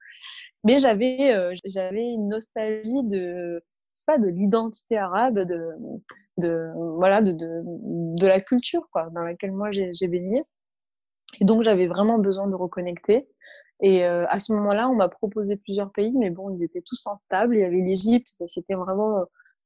[0.62, 3.60] Mais j'avais euh, j'avais une nostalgie de
[4.06, 5.70] pas de l'identité arabe, de
[6.38, 10.44] de voilà de, de de la culture quoi dans laquelle moi j'ai baigné.
[11.40, 13.28] Et donc j'avais vraiment besoin de reconnecter.
[13.82, 17.02] Et euh, à ce moment-là, on m'a proposé plusieurs pays, mais bon, ils étaient tous
[17.06, 17.54] instables.
[17.56, 19.24] Il y avait l'Égypte, c'était vraiment euh,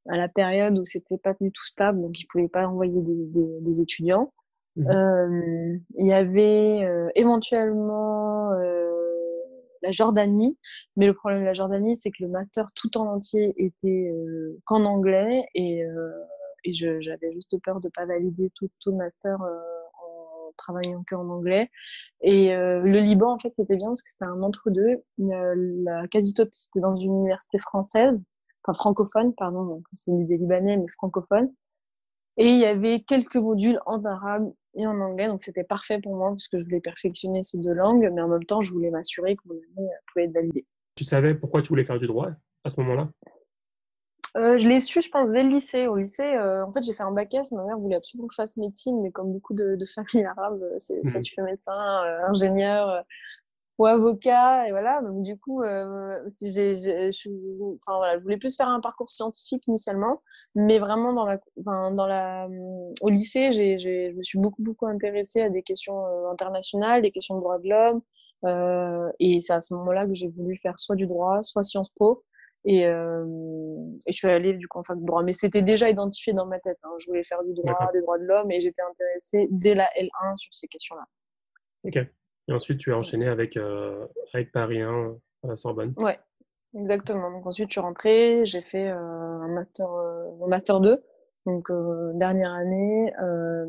[0.08, 3.26] à la période où c'était pas du tout stable, donc ils pouvaient pas envoyer des,
[3.26, 4.32] des, des étudiants.
[4.76, 4.88] Mmh.
[4.88, 8.50] Euh, il y avait euh, éventuellement
[9.82, 10.56] la Jordanie,
[10.96, 14.10] mais le problème de la Jordanie, c'est que le master tout en entier était
[14.64, 15.82] qu'en anglais et,
[16.64, 19.36] et j'avais juste peur de pas valider tout, tout le master
[20.56, 21.70] travaillant que en anglais.
[22.20, 25.02] Et euh, le Liban, en fait, c'était bien parce que c'était un entre-deux.
[25.18, 28.22] La quasi-totalité, c'était dans une université française,
[28.62, 31.52] enfin francophone, pardon, donc c'est des Libanais, mais francophone.
[32.36, 36.16] Et il y avait quelques modules en arabe et en anglais, donc c'était parfait pour
[36.16, 38.90] moi parce que je voulais perfectionner ces deux langues, mais en même temps, je voulais
[38.90, 40.66] m'assurer que mon année pouvait être validée.
[40.96, 42.30] Tu savais pourquoi tu voulais faire du droit
[42.64, 43.08] à ce moment-là?
[44.36, 45.86] Euh, je l'ai su, je pense, dès le lycée.
[45.86, 47.52] Au lycée, euh, en fait, j'ai fait un bac S.
[47.52, 50.60] Ma mère voulait absolument que je fasse médecine, mais comme beaucoup de, de familles arabes,
[50.62, 51.22] euh, c'est soit mmh.
[51.22, 53.02] tu fais médecin, euh, ingénieur euh,
[53.78, 55.02] ou avocat, et voilà.
[55.02, 55.62] Donc du coup,
[56.28, 57.28] si j'ai, je,
[57.74, 60.22] enfin, voilà, je voulais plus faire un parcours scientifique initialement,
[60.54, 62.48] mais vraiment dans la, enfin, dans la,
[63.00, 67.10] au lycée, j'ai, j'ai, je me suis beaucoup beaucoup intéressée à des questions internationales, des
[67.10, 70.94] questions de droits de l'homme, et c'est à ce moment-là que j'ai voulu faire soit
[70.94, 72.22] du droit, soit Sciences Po.
[72.64, 75.22] Et, et, je suis allée du coup en fac de droit.
[75.22, 76.78] Mais c'était déjà identifié dans ma tête.
[76.84, 76.90] Hein.
[76.98, 80.36] Je voulais faire du droit, des droits de l'homme, et j'étais intéressée dès la L1
[80.36, 81.04] sur ces questions-là.
[81.84, 81.96] Ok.
[82.48, 83.58] Et ensuite, tu as enchaîné avec,
[84.32, 85.92] avec Paris 1 à la Sorbonne.
[85.96, 86.18] Ouais,
[86.74, 87.30] exactement.
[87.30, 91.02] Donc ensuite, je suis rentrée, j'ai fait un master, un master 2
[91.46, 93.66] donc euh, dernière année euh,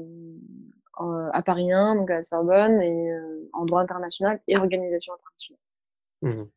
[0.97, 5.59] à Paris 1, donc à la Sorbonne, et euh, en droit international et organisation internationale.
[6.21, 6.49] Mmh.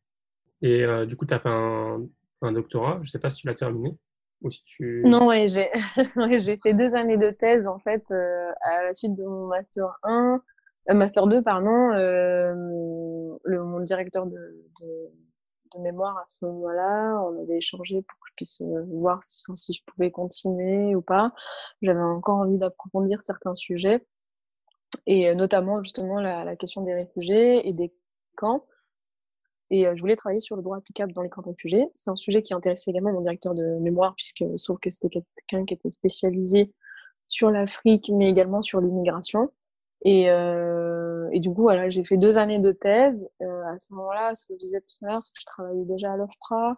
[0.61, 2.05] Et du coup, tu as fait un,
[2.41, 2.95] un, doctorat.
[2.95, 3.97] Je ne sais pas si tu l'as terminé
[4.41, 5.03] ou si tu...
[5.05, 5.69] Non, ouais, j'ai
[6.63, 10.41] fait deux années de thèse en fait à la suite de mon master 1,
[10.93, 11.89] master 2 pardon.
[11.89, 14.37] le, mon directeur de,
[15.75, 17.21] de mémoire à ce moment-là.
[17.23, 21.01] On avait échangé pour que je puisse euh, voir si, si je pouvais continuer ou
[21.01, 21.27] pas.
[21.81, 24.05] J'avais encore envie d'approfondir certains sujets,
[25.05, 27.93] et euh, notamment justement la, la, question des réfugiés et des
[28.35, 28.65] camps.
[29.71, 31.87] Et euh, je voulais travailler sur le droit applicable dans les camps de réfugiés.
[31.95, 35.65] C'est un sujet qui intéressait également mon directeur de mémoire, puisque sauf que c'était quelqu'un
[35.65, 36.73] qui était spécialisé
[37.27, 39.51] sur l'Afrique, mais également sur l'immigration.
[40.03, 43.29] Et, euh, du coup, voilà, j'ai fait deux années de thèse.
[43.41, 45.85] Euh, à ce moment-là, ce que je disais tout à l'heure, c'est que je travaillais
[45.85, 46.75] déjà à l'OFPRA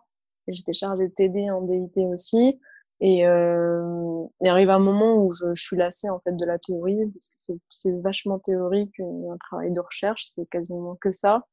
[0.48, 2.60] et j'étais chargée de TD en DIT aussi.
[3.04, 7.00] Et il arrive un moment où je, je, suis lassée en fait de la théorie
[7.12, 11.48] parce que c'est vachement théorique, un travail de recherche, c'est quasiment que ça.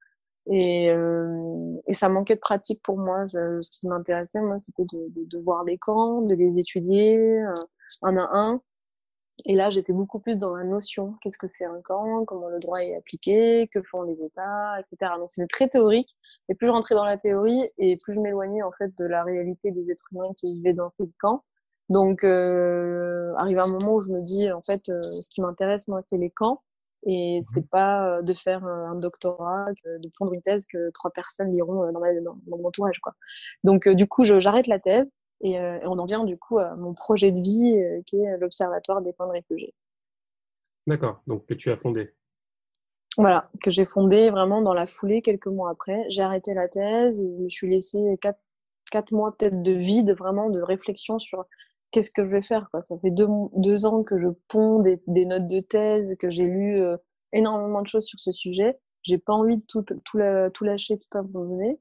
[0.50, 3.26] Et, euh, et, ça manquait de pratique pour moi.
[3.26, 7.18] Je, ce qui m'intéressait, moi, c'était de, de, de, voir les camps, de les étudier
[7.18, 7.52] euh,
[8.02, 8.61] un à un
[9.44, 11.14] et là, j'étais beaucoup plus dans la notion.
[11.20, 12.24] Qu'est-ce que c'est un camp?
[12.24, 13.68] Comment le droit est appliqué?
[13.72, 14.80] Que font les États?
[14.80, 15.12] Etc.
[15.18, 16.08] Donc, c'était très théorique.
[16.48, 19.22] Et plus je rentrais dans la théorie, et plus je m'éloignais en fait de la
[19.22, 21.44] réalité des êtres humains qui vivaient dans ces camps.
[21.88, 25.88] Donc, euh, arrive un moment où je me dis, en fait, euh, ce qui m'intéresse,
[25.88, 26.62] moi, c'est les camps.
[27.10, 31.52] Et mmh c'est pas de faire un doctorat, de prendre une thèse que trois personnes
[31.52, 32.98] liront dans, dans, mon entourage.
[33.00, 33.14] Quoi.
[33.64, 37.32] Donc, du coup, j'arrête la thèse et, on en vient du coup à mon projet
[37.32, 39.74] de vie qui est l'Observatoire des camps de réfugiés.
[40.86, 42.14] D'accord, donc que tu as fondé.
[43.16, 46.04] Voilà, que j'ai fondé vraiment dans la foulée quelques mois après.
[46.08, 48.40] J'ai arrêté la thèse et je me suis laissé quatre,
[48.90, 51.44] quatre mois peut-être de vide, vraiment de réflexion sur
[51.90, 52.68] qu'est-ce que je vais faire.
[52.70, 52.81] Quoi.
[52.81, 56.96] Ça fait deux, ans que je ponds des, notes de thèse, que j'ai lu euh,
[57.33, 58.79] énormément de choses sur ce sujet.
[59.03, 60.18] J'ai pas envie de tout, tout,
[60.55, 61.79] tout lâcher, tout.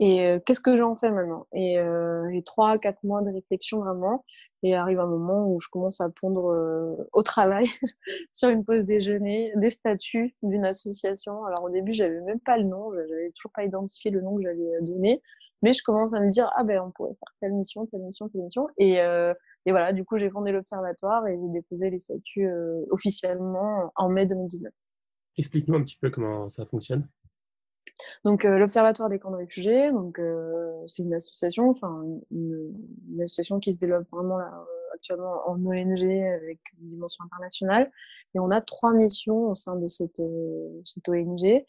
[0.00, 1.46] Et euh, qu'est-ce que j'en fais maintenant?
[1.52, 4.24] Et euh, trois, quatre mois de réflexion vraiment.
[4.64, 7.66] Et arrive un moment où je commence à pondre au travail
[8.32, 11.44] sur une pause déjeuner des statuts d'une association.
[11.44, 14.42] Alors au début, j'avais même pas le nom, j'avais toujours pas identifié le nom que
[14.42, 15.22] j'avais donné.
[15.64, 18.28] Mais je commence à me dire ah ben on pourrait faire telle mission, telle mission,
[18.28, 18.68] telle mission.
[18.78, 22.48] Et, et voilà, du coup j'ai fondé l'observatoire et j'ai déposé les statuts
[22.90, 24.72] officiellement en mai 2019.
[25.36, 27.08] Explique-nous un petit peu comment ça fonctionne.
[28.24, 32.74] Donc euh, l'Observatoire des camps de réfugiés, donc euh, c'est une association, enfin une,
[33.22, 37.90] association qui se développe vraiment là, euh, actuellement en ONG avec une dimension internationale.
[38.34, 40.22] Et on a trois missions au sein de cette,
[40.84, 41.64] cette ONG.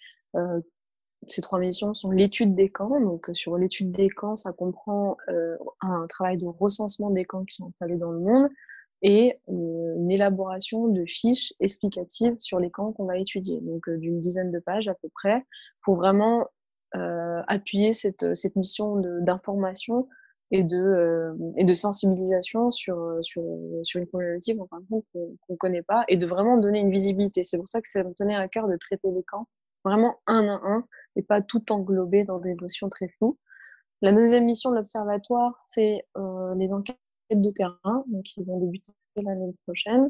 [1.28, 3.00] Ces trois missions sont l'étude des camps.
[3.00, 5.18] Donc sur l'étude des camps, ça comprend
[5.82, 8.50] un travail de recensement des camps qui sont installés dans le monde,
[9.02, 14.20] et une élaboration de fiches explicatives sur les camps qu'on va étudier, donc euh, d'une
[14.20, 15.46] dizaine de pages à peu près,
[15.84, 16.48] pour vraiment
[16.96, 20.08] euh, appuyer cette, cette mission d'information
[20.52, 23.44] et de, euh, et de sensibilisation sur, sur,
[23.84, 25.04] sur une problématique qu'on
[25.50, 27.44] ne connaît pas et de vraiment donner une visibilité.
[27.44, 29.48] C'est pour ça que ça me tenait à cœur de traiter les camps
[29.84, 30.84] vraiment un à un
[31.16, 33.38] et pas tout englober dans des notions très floues.
[34.02, 36.98] La deuxième mission de l'Observatoire, c'est euh, les enquêtes
[37.32, 40.10] de terrain, donc qui vont débuter l'année prochaine.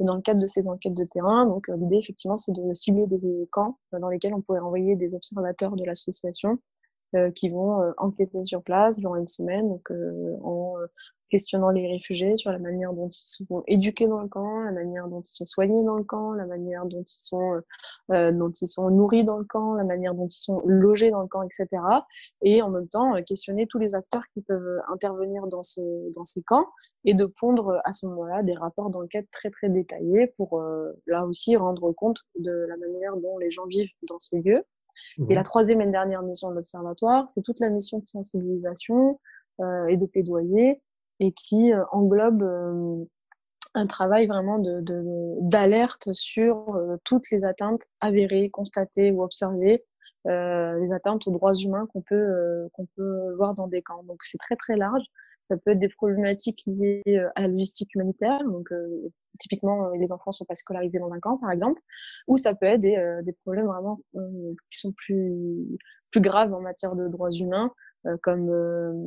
[0.00, 2.72] Et dans le cadre de ces enquêtes de terrain, donc euh, l'idée effectivement c'est de
[2.74, 6.58] cibler des camps euh, dans lesquels on pourrait envoyer des observateurs de l'association
[7.34, 9.90] qui vont enquêter sur place durant une semaine, donc
[10.42, 10.74] en
[11.30, 15.08] questionnant les réfugiés sur la manière dont ils sont éduqués dans le camp, la manière
[15.08, 17.60] dont ils sont soignés dans le camp, la manière dont ils sont,
[18.12, 21.82] euh, nourris dans le camp, la manière dont ils sont logés dans le camp, etc.
[22.42, 25.80] Et en même temps, euh, questionner tous les acteurs qui peuvent intervenir dans, ce,
[26.12, 26.66] dans ces camps
[27.04, 31.26] et de pondre à ce moment-là des rapports d'enquête très très détaillés pour euh, là
[31.26, 34.64] aussi rendre compte de la manière dont les gens vivent dans ces lieux.
[35.28, 39.18] Et la troisième et dernière mission de l'Observatoire, c'est toute la mission de sensibilisation
[39.60, 40.82] euh, et de plaidoyer
[41.18, 43.04] et qui euh, englobe euh,
[43.72, 49.84] un travail vraiment d'alerte de, sur toutes les atteintes avérées, constatées ou observées,
[50.24, 54.02] les atteintes aux droits humains qu'on peut, qu'on peut voir dans des camps.
[54.04, 55.04] Donc c'est très très large.
[55.42, 57.02] Ça peut être des problématiques liées
[57.34, 58.72] à la logistique humanitaire, donc
[59.38, 61.80] typiquement les enfants sont pas scolarisés dans un camp par exemple,
[62.26, 64.00] ou ça peut être des, des problèmes vraiment
[64.70, 65.78] qui sont plus
[66.10, 67.72] plus graves en matière de droits humains,
[68.22, 68.50] comme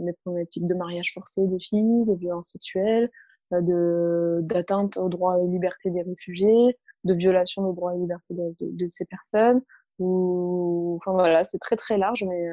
[0.06, 3.10] les problématiques de mariage forcé des filles, de violences sexuelles,
[3.52, 8.54] de d'atteinte aux droits et libertés des réfugiés, de violation des droits et libertés de,
[8.60, 9.62] de, ces personnes.
[10.00, 12.48] Ou, enfin voilà, c'est très très large, mais,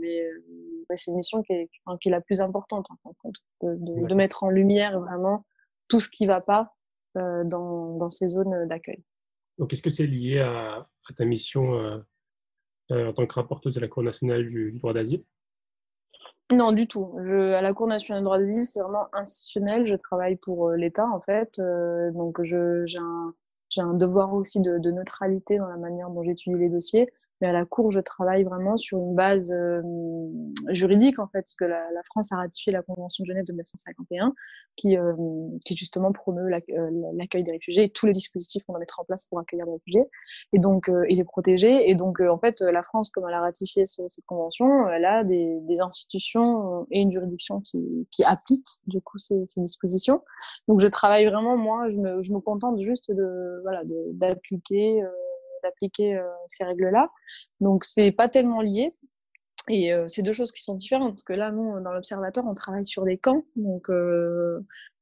[0.00, 0.22] mais,
[0.94, 4.44] c'est une mission qui est, qui est, la plus importante en fait, de, de, mettre
[4.44, 5.46] en lumière vraiment
[5.88, 6.74] tout ce qui ne va pas
[7.14, 9.02] dans, dans ces zones d'accueil.
[9.58, 11.98] Donc, est-ce que c'est lié à, ta mission euh,
[12.90, 15.24] euh, en tant que rapporteuse de la Cour nationale du, droit d'asile?
[16.50, 17.16] Non, du tout.
[17.24, 19.86] Je, à la Cour nationale du droit d'asile, c'est vraiment institutionnel.
[19.86, 21.60] Je travaille pour euh, l'État, en fait.
[22.14, 23.34] donc, j'ai un,
[23.78, 27.08] un, devoir aussi de, de, neutralité dans la manière dont j'étudie les dossiers.
[27.42, 29.82] Mais à la Cour, je travaille vraiment sur une base euh,
[30.68, 34.32] juridique, en fait, parce que la, France a ratifié la Convention de Genève de 1951,
[34.76, 35.12] qui, euh,
[35.66, 39.04] qui justement promeut euh, l'accueil des réfugiés et tous les dispositifs qu'on va mettre en
[39.04, 40.04] place pour accueillir les réfugiés
[40.52, 41.90] et donc et les protéger.
[41.90, 45.58] Et donc, en fait, la France, comme elle a ratifié cette convention, elle a des,
[45.80, 50.22] institutions et une juridiction qui, qui appliquent du coup ces, dispositions.
[50.68, 55.02] Donc, je travaille vraiment, moi, je me, je me contente juste de voilà d'appliquer
[55.62, 57.10] d'appliquer euh, ces règles-là.
[57.60, 58.94] Donc, c'est pas tellement lié.
[59.68, 62.54] Et euh, c'est deux choses qui sont différentes parce que là, nous, dans l'observatoire, on
[62.54, 64.60] travaille sur des camps, donc euh,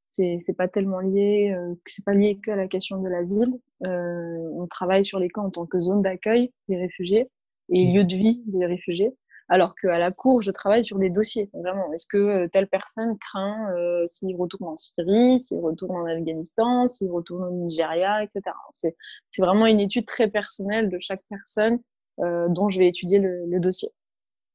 [0.08, 3.58] c'est pas tellement lié, euh, c'est pas lié que à la question de l'asile.
[3.80, 7.30] on travaille sur les camps en tant que zone d'accueil des réfugiés
[7.70, 7.96] et mmh.
[7.96, 9.14] lieu de vie des réfugiés
[9.50, 11.50] alors qu'à la cour, je travaille sur des dossiers.
[11.52, 16.06] Vraiment, est-ce que euh, telle personne craint euh, s'il retourne en Syrie, s'il retourne en
[16.06, 18.42] Afghanistan, s'il retourne au Nigeria, etc.
[18.72, 18.94] C'est
[19.38, 21.80] vraiment une étude très personnelle de chaque personne
[22.20, 23.90] euh, dont je vais étudier le, dossier.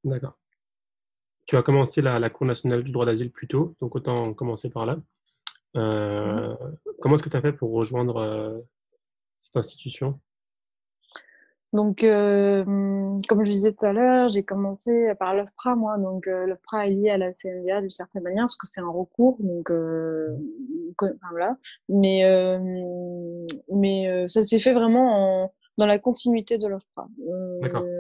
[0.06, 0.40] D'accord.
[1.46, 4.70] Tu as commencé la, la Cour nationale du droit d'asile plus tôt, donc autant commencer
[4.70, 4.98] par là.
[5.76, 6.56] Euh,
[7.02, 8.64] Comment est-ce que tu as fait pour rejoindre
[9.42, 10.22] cette institution?
[11.76, 12.64] Donc, euh,
[13.28, 15.98] comme je disais tout à l'heure, j'ai commencé par l'OFPRA, moi.
[15.98, 18.90] Donc, euh, l'OFPRA est lié à la CNVA d'une certaine manière, parce que c'est un
[18.90, 19.36] recours.
[19.42, 20.38] Donc, euh,
[21.30, 21.58] voilà.
[21.90, 22.58] Mais, euh,
[23.74, 27.10] mais euh, ça s'est fait vraiment en, dans la continuité de l'OFPRA.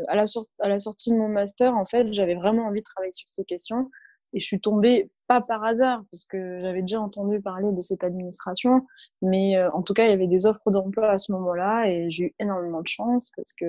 [0.07, 0.23] à, la
[0.59, 3.43] à la sortie de mon master, en fait, j'avais vraiment envie de travailler sur ces
[3.43, 3.89] questions.
[4.35, 8.03] Et je suis tombée, pas par hasard, parce que j'avais déjà entendu parler de cette
[8.03, 8.85] administration,
[9.21, 12.09] mais euh, en tout cas, il y avait des offres d'emploi à ce moment-là et
[12.09, 13.65] j'ai eu énormément de chance parce que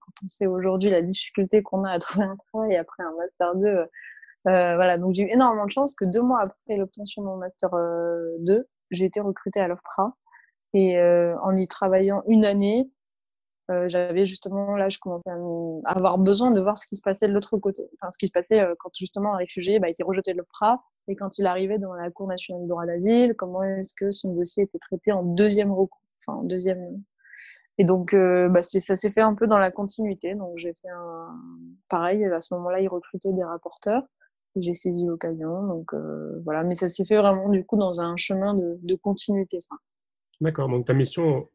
[0.00, 3.54] quand on sait aujourd'hui la difficulté qu'on a à trouver un travail après un Master
[3.54, 3.86] 2, euh,
[4.44, 7.70] voilà, donc j'ai eu énormément de chance que deux mois après l'obtention de mon Master
[7.70, 10.16] 2, euh, j'ai été recrutée à l'OFPRA.
[10.74, 12.97] Et en y travaillant une année, euh,
[13.86, 15.36] j'avais justement, là, je commençais à,
[15.84, 17.88] avoir besoin de voir ce qui se passait de l'autre côté.
[17.94, 20.82] Enfin, ce qui se passait euh, quand justement un réfugié bah, était rejeté de l'OPRA
[21.06, 24.32] et quand il arrivait devant la Cour nationale du droit d'asile, comment est-ce que son
[24.34, 27.02] dossier était traité en deuxième recours, enfin en deuxième.
[27.76, 30.34] Et donc, euh, bah, ça s'est fait un peu dans la continuité.
[30.34, 31.28] Donc, j'ai fait un
[31.88, 32.24] pareil.
[32.24, 34.02] À ce moment-là, ils recrutaient des rapporteurs.
[34.56, 35.66] J'ai saisi l'occasion.
[35.66, 36.64] Donc, euh, voilà.
[36.64, 39.58] Mais ça s'est fait vraiment du coup dans un chemin de continuité.
[40.40, 40.68] D'accord.
[40.68, 41.48] Donc, ta mission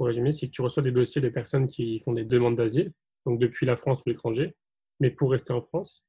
[0.00, 2.90] pour résumer, c'est que tu reçois des dossiers de personnes qui font des demandes d'asile,
[3.26, 4.56] donc depuis la France ou l'étranger,
[4.98, 6.06] mais pour rester en France,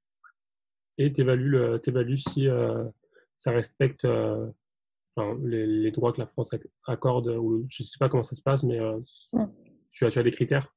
[0.97, 2.86] et tu évalues, si euh,
[3.34, 4.49] ça respecte euh,
[5.43, 6.56] les, droits que la France
[6.88, 8.97] accorde, ou je ne sais pas comment ça se passe, mais euh,
[9.89, 10.73] tu as des critères?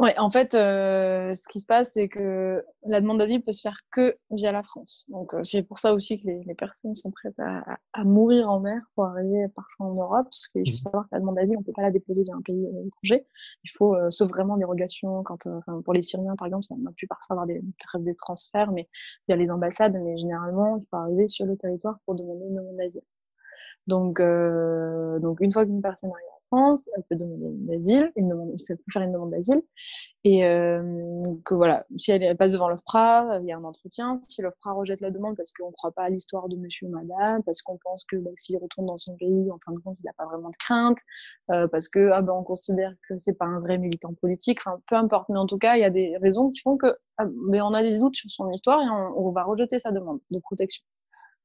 [0.00, 3.60] Oui, en fait, euh, ce qui se passe, c'est que la demande d'asile peut se
[3.60, 5.04] faire que via la France.
[5.06, 8.50] Donc, euh, c'est pour ça aussi que les, les personnes sont prêtes à, à, mourir
[8.50, 10.78] en mer pour arriver parfois en Europe, parce qu'il faut mmh.
[10.78, 13.24] savoir que la demande d'asile, on peut pas la déposer dans un pays euh, étranger.
[13.62, 16.92] Il faut, euh, sauf vraiment dérogations, quand, euh, pour les Syriens, par exemple, on a
[16.92, 17.62] pu parfois avoir des,
[18.00, 18.88] des transferts, mais
[19.28, 22.76] via les ambassades, mais généralement, il faut arriver sur le territoire pour demander une demande
[22.76, 23.02] d'asile.
[23.86, 26.33] Donc, donc, une fois qu'une personne arrive
[26.96, 29.62] elle peut demander l'asile, une demande, il faire une demande d'asile.
[30.24, 34.20] Et euh, que voilà, si elle passe devant l'OFPRA, il y a un entretien.
[34.26, 36.90] Si l'OFPRA rejette la demande parce qu'on ne croit pas à l'histoire de monsieur ou
[36.90, 39.98] madame, parce qu'on pense que bah, s'il retourne dans son pays, en fin de compte,
[40.02, 40.98] il n'a pas vraiment de crainte,
[41.50, 44.80] euh, parce que ah, bah, on considère que c'est pas un vrai militant politique, enfin
[44.88, 45.28] peu importe.
[45.28, 47.70] Mais en tout cas, il y a des raisons qui font que ah, mais on
[47.70, 50.84] a des doutes sur son histoire et on va rejeter sa demande de protection.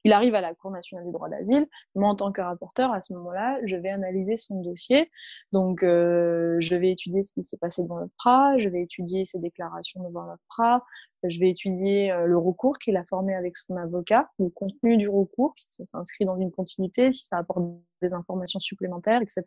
[0.04, 1.68] Il arrive à la Cour nationale du droit d'asile.
[1.96, 5.12] Moi, en tant que rapporteur, à ce moment-là, je vais analyser son dossier.
[5.52, 9.26] Donc, euh, je vais étudier ce qui s'est passé devant le PRA, je vais étudier
[9.26, 10.86] ses déclarations devant le PRA,
[11.24, 15.10] je vais étudier euh, le recours qu'il a formé avec son avocat, le contenu du
[15.10, 17.64] recours, si ça s'inscrit dans une continuité, si ça apporte
[18.02, 19.44] des informations supplémentaires, etc.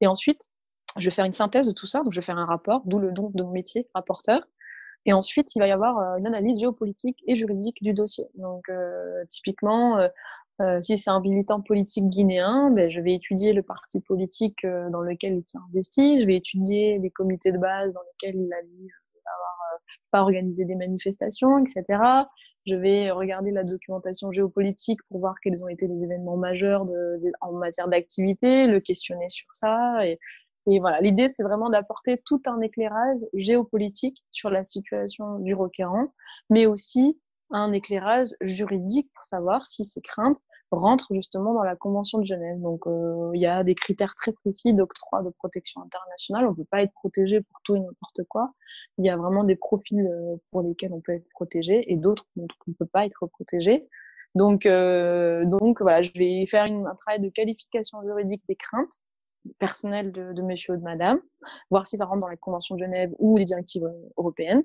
[0.00, 0.42] Et ensuite,
[0.98, 2.02] je vais faire une synthèse de tout ça.
[2.02, 4.42] Donc, je vais faire un rapport, d'où le don de mon métier, rapporteur.
[5.06, 8.26] Et ensuite, il va y avoir euh, une analyse géopolitique et juridique du dossier.
[8.34, 9.98] Donc, euh, typiquement,
[10.60, 15.00] euh, si c'est un militant politique guinéen, ben, je vais étudier le parti politique dans
[15.00, 18.62] lequel il s'est investi, je vais étudier les comités de base dans lesquels il a
[18.62, 18.88] dit
[19.24, 19.80] avoir
[20.10, 22.26] pas organisé des manifestations, etc.
[22.66, 26.86] je vais regarder la documentation géopolitique pour voir quels ont été les événements majeurs
[27.40, 30.06] en matière d'activité, le questionner sur ça.
[30.06, 30.18] Et,
[30.70, 36.12] et voilà, l'idée, c'est vraiment d'apporter tout un éclairage géopolitique sur la situation du requérant,
[36.50, 37.18] mais aussi
[37.50, 40.38] un éclairage juridique pour savoir si ces craintes
[40.70, 42.58] rentrent justement dans la Convention de Genève.
[42.60, 46.46] Donc, euh, il y a des critères très précis d'octroi de protection internationale.
[46.46, 48.54] On ne peut pas être protégé pour tout et n'importe quoi.
[48.96, 52.26] Il y a vraiment des profils euh, pour lesquels on peut être protégé et d'autres
[52.36, 53.86] dont on ne peut pas être protégé.
[54.34, 59.00] Donc, euh, donc voilà, je vais faire une, un travail de qualification juridique des craintes
[59.58, 61.20] personnelles de, de monsieur ou de madame,
[61.70, 64.62] voir si ça rentre dans la Convention de Genève ou les directives européennes.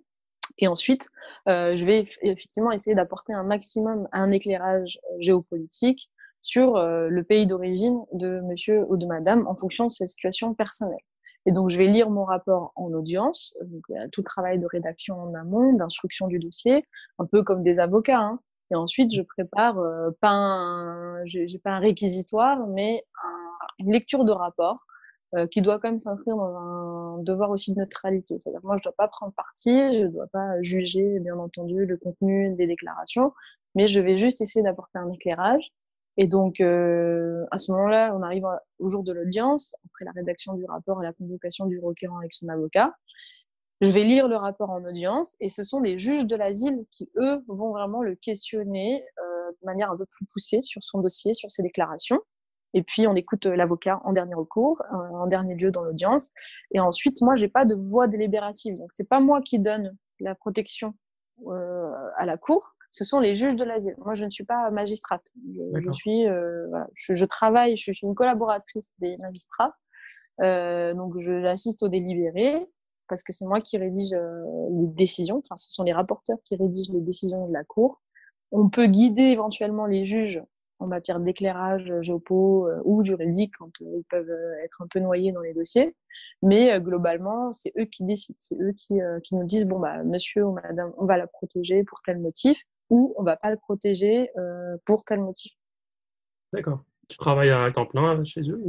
[0.60, 1.10] Et ensuite,
[1.48, 6.10] euh, je vais effectivement essayer d'apporter un maximum un éclairage euh, géopolitique
[6.42, 10.54] sur euh, le pays d'origine de monsieur ou de madame en fonction de sa situation
[10.54, 11.00] personnelle.
[11.46, 15.16] Et donc, je vais lire mon rapport en audience, donc, tout le travail de rédaction
[15.16, 16.86] en amont, d'instruction du dossier,
[17.20, 18.20] un peu comme des avocats.
[18.20, 18.40] Hein.
[18.72, 24.26] Et ensuite, je prépare euh, pas un, j'ai pas un réquisitoire, mais un, une lecture
[24.26, 24.86] de rapport
[25.36, 28.38] euh, qui doit quand même s'inscrire dans un devoir aussi de neutralité.
[28.40, 32.56] C'est-à-dire moi, je dois pas prendre parti, je dois pas juger, bien entendu, le contenu
[32.56, 33.34] des déclarations,
[33.76, 35.72] mais je vais juste essayer d'apporter un éclairage.
[36.18, 38.46] Et donc, euh, à ce moment-là, on arrive
[38.80, 42.34] au jour de l'audience, après la rédaction du rapport et la convocation du requérant avec
[42.34, 42.94] son avocat.
[43.82, 47.10] Je vais lire le rapport en audience et ce sont les juges de l'asile qui,
[47.18, 51.34] eux, vont vraiment le questionner euh, de manière un peu plus poussée sur son dossier,
[51.36, 52.20] sur ses déclarations.
[52.74, 56.32] Et puis, on écoute euh, l'avocat en dernier recours, euh, en dernier lieu dans l'audience.
[56.72, 58.76] Et ensuite, moi, j'ai pas de voix délibérative.
[58.78, 60.94] Donc, c'est pas moi qui donne la protection
[61.48, 62.74] euh, à la cour.
[62.90, 63.96] Ce sont les juges de l'asile.
[64.00, 65.32] Moi, je ne suis pas magistrate.
[65.56, 69.76] Je, je suis, euh, voilà, je, je, travaille, je suis une collaboratrice des magistrats.
[70.42, 72.68] Euh, donc, j'assiste au délibéré
[73.08, 75.38] parce que c'est moi qui rédige euh, les décisions.
[75.38, 78.02] Enfin, ce sont les rapporteurs qui rédigent les décisions de la cour.
[78.52, 80.42] On peut guider éventuellement les juges
[80.80, 85.00] en matière d'éclairage géopo euh, ou juridique quand euh, ils peuvent euh, être un peu
[85.00, 85.96] noyés dans les dossiers.
[86.42, 88.96] Mais globalement, c'est eux qui décident, c'est eux qui,
[89.32, 93.14] nous disent bon bah monsieur ou madame, on va la protéger pour tel motif ou
[93.18, 94.32] on va pas le protéger
[94.86, 95.54] pour tel motif.
[96.54, 96.84] D'accord.
[97.08, 98.60] Tu travailles à temps plein chez eux.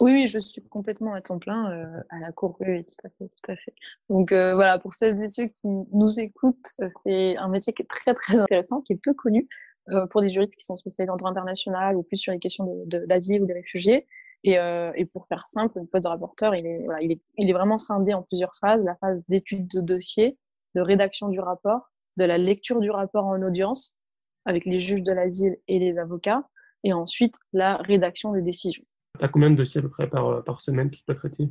[0.00, 2.56] Oui, je suis complètement à temps plein euh, à la cour.
[2.60, 3.74] Oui, tout à fait, tout à fait.
[4.08, 6.70] Donc euh, voilà, pour celles et ceux qui nous écoutent,
[7.04, 9.46] c'est un métier qui est très très intéressant, qui est peu connu.
[9.92, 12.66] Euh, pour des juristes qui sont spécialisés en droit international ou plus sur les questions
[12.86, 14.06] d'asile ou des réfugiés.
[14.44, 18.22] Et, euh, et, pour faire simple, le poste de rapporteur, il est vraiment scindé en
[18.22, 18.82] plusieurs phases.
[18.84, 20.38] La phase d'étude de dossier,
[20.74, 23.98] de rédaction du rapport, de la lecture du rapport en audience
[24.44, 26.48] avec les juges de l'asile et les avocats,
[26.84, 28.84] et ensuite la rédaction des décisions.
[29.20, 31.50] Tu as combien de dossiers à peu près par, par semaine qui tu traiter?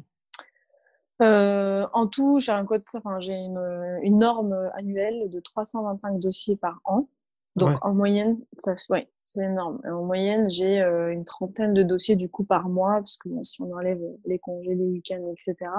[1.22, 6.58] Euh, en tout, j'ai un code, enfin, j'ai une, une norme annuelle de 325 dossiers
[6.58, 7.08] par an.
[7.56, 9.80] Donc en moyenne, ça ouais, c'est énorme.
[9.86, 13.62] En moyenne, j'ai euh, une trentaine de dossiers du coup par mois, parce que si
[13.62, 15.72] on enlève les congés, les week-ends, etc.,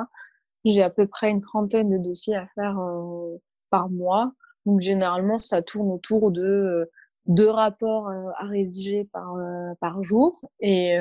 [0.64, 3.36] j'ai à peu près une trentaine de dossiers à faire euh,
[3.70, 4.32] par mois.
[4.66, 6.90] Donc généralement, ça tourne autour de euh,
[7.30, 9.34] deux rapports à rédiger par,
[9.80, 10.96] par jour et,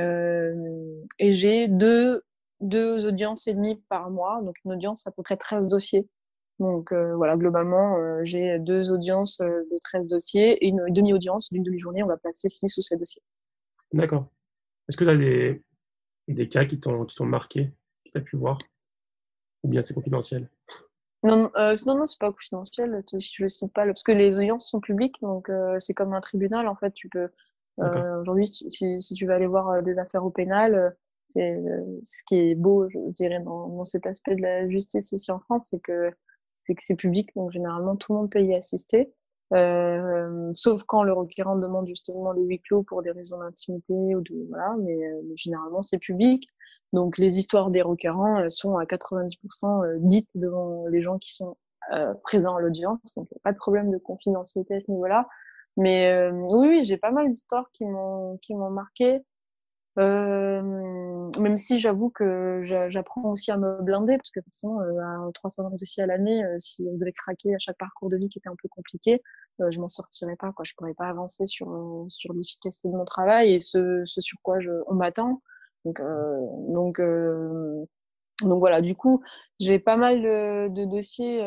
[1.20, 2.24] et j'ai deux,
[2.62, 4.42] deux audiences et demie par mois.
[4.44, 6.08] Donc une audience, à peu près 13 dossiers.
[6.60, 11.50] Donc euh, voilà, globalement, euh, j'ai deux audiences euh, de 13 dossiers et une demi-audience
[11.52, 12.04] d'une demi-journée.
[12.04, 13.22] On va placer 6 ou 7 dossiers.
[13.94, 14.28] D'accord.
[14.88, 15.64] Est-ce que tu as des,
[16.28, 17.72] des cas qui t'ont marqué,
[18.06, 18.58] que tu as pu voir?
[19.64, 20.50] Ou bien c'est confidentiel?
[21.24, 23.04] Non, euh, non, non, c'est pas confidentiel.
[23.12, 26.68] Je ne cite pas parce que les audiences sont publiques, donc c'est comme un tribunal.
[26.68, 27.30] En fait, tu peux
[27.78, 30.96] aujourd'hui, si, si, tu vas aller voir des affaires au pénal,
[31.28, 31.62] c'est
[32.04, 35.40] ce qui est beau, je dirais, dans, dans, cet aspect de la justice aussi en
[35.40, 36.12] France, c'est que
[36.52, 39.14] c'est que c'est public, donc généralement tout le monde peut y assister.
[39.56, 44.22] Euh, sauf quand le requérant demande justement le huis clos pour des raisons d'intimité ou
[44.22, 46.48] de voilà, mais, euh, généralement c'est public.
[46.94, 51.34] Donc les histoires des requérants euh, sont à 90% euh, dites devant les gens qui
[51.34, 51.58] sont
[51.94, 55.28] euh, présents à l'audience, donc il n'y pas de problème de confidentialité à ce niveau-là.
[55.78, 59.22] Mais oui, oui j'ai pas mal d'histoires qui m'ont qui m'ont marqué.
[59.98, 60.62] Euh,
[61.40, 65.72] même si j'avoue que j'apprends aussi à me blinder, parce que forcément, euh, à 300
[65.72, 68.50] dossiers à l'année, euh, si je devait craquer à chaque parcours de vie qui était
[68.50, 69.22] un peu compliqué,
[69.62, 70.52] euh, je m'en sortirais pas.
[70.54, 70.64] Quoi.
[70.66, 74.40] Je pourrais pas avancer sur, euh, sur l'efficacité de mon travail et ce, ce sur
[74.42, 75.42] quoi je, on m'attend.
[75.86, 76.02] Donc,
[76.70, 77.02] donc,
[78.42, 79.22] donc voilà, du coup,
[79.60, 81.42] j'ai pas mal de, dossiers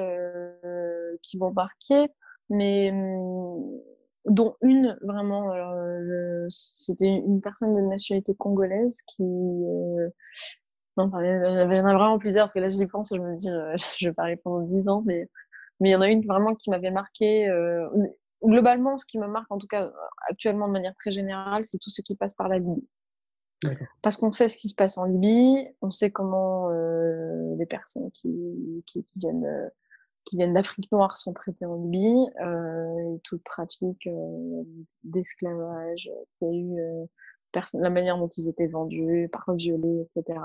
[1.23, 2.09] qui vont marquer,
[2.51, 3.81] mais hum,
[4.27, 10.09] dont une vraiment euh, c'était une personne de nationalité congolaise qui euh,
[10.97, 13.75] il y en a vraiment plusieurs parce que là j'y pense je me dis euh,
[13.99, 15.29] je vais parler pendant dix ans mais
[15.81, 17.49] mais il y en a une vraiment qui m'avait marqué
[18.45, 19.91] globalement, ce qui me marque, en tout cas
[20.29, 22.87] actuellement de manière très générale, c'est tout ce qui passe par la Libye.
[24.03, 28.11] Parce qu'on sait ce qui se passe en Libye, on sait comment euh, les personnes
[28.11, 28.31] qui,
[28.87, 29.69] qui, qui viennent, euh,
[30.25, 34.63] qui viennent d'Afrique noire sont traitées en Libye, euh, tout trafic euh,
[35.05, 36.11] d'esclavage
[36.41, 37.05] a eu, euh,
[37.75, 40.39] la manière dont ils étaient vendus, parfois violés, etc.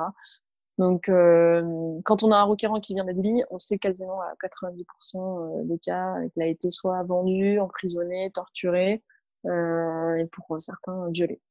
[0.78, 5.66] Donc, quand on a un requérant qui vient de Libye, on sait quasiment à 90%
[5.66, 9.04] des cas qu'il a été soit vendu, emprisonné, torturé,
[9.46, 11.42] et pour certains violé.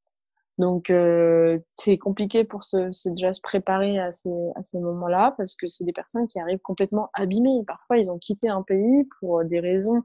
[0.59, 5.35] Donc, euh, c'est compliqué pour se, se, déjà se préparer à ces, à ces moments-là
[5.37, 7.63] parce que c'est des personnes qui arrivent complètement abîmées.
[7.67, 10.03] Parfois, ils ont quitté un pays pour des raisons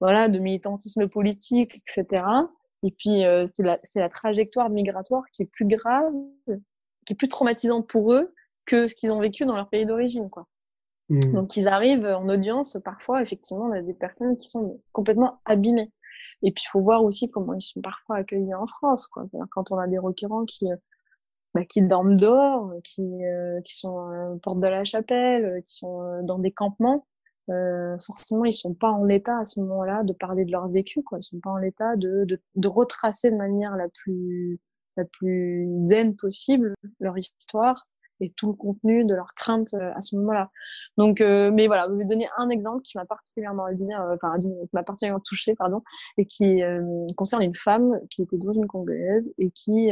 [0.00, 2.24] voilà, de militantisme politique, etc.
[2.82, 6.12] Et puis, euh, c'est la, la, trajectoire migratoire qui est plus grave,
[7.06, 8.34] qui est plus traumatisante pour eux
[8.66, 10.30] que ce qu'ils ont vécu dans leur pays d'origine.
[10.30, 10.46] quoi.
[11.08, 11.32] Mmh.
[11.32, 15.90] Donc, ils arrivent en audience, parfois, effectivement, on a des personnes qui sont complètement abîmées.
[16.42, 19.06] Et puis, il faut voir aussi comment ils sont parfois accueillis en France.
[19.08, 19.26] Quoi.
[19.50, 20.76] Quand on a des requérants qui, euh,
[21.54, 25.76] bah, qui dorment dehors, qui, euh, qui sont à porte de la chapelle, euh, qui
[25.78, 27.06] sont dans des campements,
[27.50, 31.02] euh, forcément, ils sont pas en l'état à ce moment-là de parler de leur vécu.
[31.02, 31.18] Quoi.
[31.18, 34.60] Ils sont pas en l'état de, de, de retracer de manière la plus,
[34.96, 37.86] la plus zen possible leur histoire
[38.20, 40.50] et tout le contenu de leurs craintes euh, à ce moment-là.
[40.96, 44.36] Donc, euh, mais voilà, je vais donner un exemple qui m'a particulièrement, euh, enfin,
[44.72, 45.82] m'a particulièrement touchée, pardon,
[46.18, 46.60] et qui
[47.16, 49.90] concerne une femme qui était d'origine congolaise et qui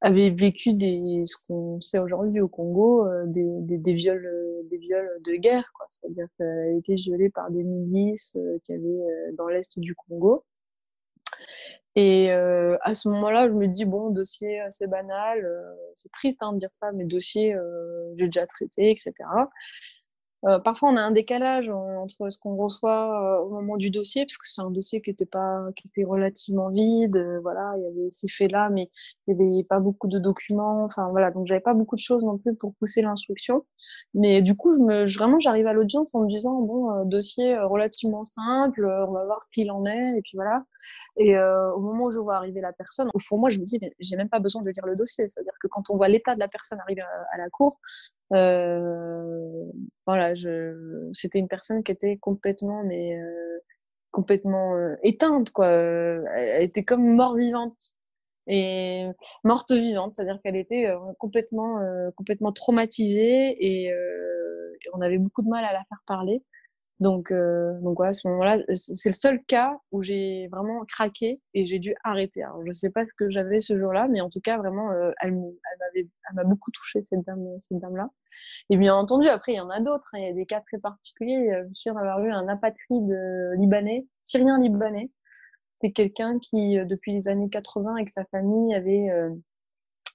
[0.00, 4.28] avait vécu des, ce qu'on sait aujourd'hui au Congo, des, viols,
[4.70, 5.86] des viols de guerre, quoi.
[5.88, 10.44] C'est-à-dire qu'elle été violée par des milices qui avaient dans l'est du Congo.
[11.96, 15.62] Et euh, à ce moment-là, je me dis, bon, dossier assez banal, euh,
[15.94, 19.12] c'est triste hein, de dire ça, mais dossier, euh, j'ai déjà traité, etc.
[20.46, 24.24] Euh, parfois, on a un décalage entre ce qu'on reçoit euh, au moment du dossier,
[24.24, 27.16] parce que c'est un dossier qui était pas, qui était relativement vide.
[27.16, 28.88] Euh, voilà, il y avait ces faits-là, mais
[29.26, 30.84] il y avait pas beaucoup de documents.
[30.84, 33.64] Enfin voilà, donc j'avais pas beaucoup de choses non plus pour pousser l'instruction.
[34.14, 38.22] Mais du coup, je me, vraiment, j'arrive à l'audience en me disant bon, dossier relativement
[38.22, 40.64] simple, on va voir ce qu'il en est, et puis voilà.
[41.16, 43.78] Et au moment où je vois arriver la personne, au fond moi, je me dis,
[43.80, 45.26] mais j'ai même pas besoin de lire le dossier.
[45.28, 50.34] C'est-à-dire que quand on voit l'état de la personne arriver à, la cour, euh, voilà,
[50.34, 53.58] je, c'était une personne qui était complètement, mais euh,
[54.10, 55.68] complètement euh, éteinte, quoi.
[55.68, 57.94] Elle était comme mort vivante
[58.46, 59.06] et
[59.44, 61.80] morte vivante, c'est-à-dire qu'elle était complètement,
[62.16, 66.42] complètement traumatisée et, et, on avait beaucoup de mal à la faire parler.
[67.00, 71.40] Donc, euh, donc voilà, à ce moment-là, c'est le seul cas où j'ai vraiment craqué
[71.54, 72.42] et j'ai dû arrêter.
[72.42, 75.12] Alors, je sais pas ce que j'avais ce jour-là, mais en tout cas, vraiment, euh,
[75.20, 75.38] elle,
[76.34, 78.10] m'a beaucoup touché cette dame, cette dame-là.
[78.70, 80.10] Et bien entendu, après, il y en a d'autres.
[80.14, 80.18] Hein.
[80.18, 81.62] il y a des cas très particuliers.
[81.68, 85.10] Je suis d'avoir eu un apatride euh, libanais, syrien libanais.
[85.80, 89.30] C'est quelqu'un qui, euh, depuis les années 80, avec sa famille, avait euh,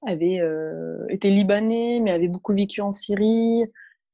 [0.05, 0.41] avait
[1.07, 3.63] été libanais, mais avait beaucoup vécu en Syrie.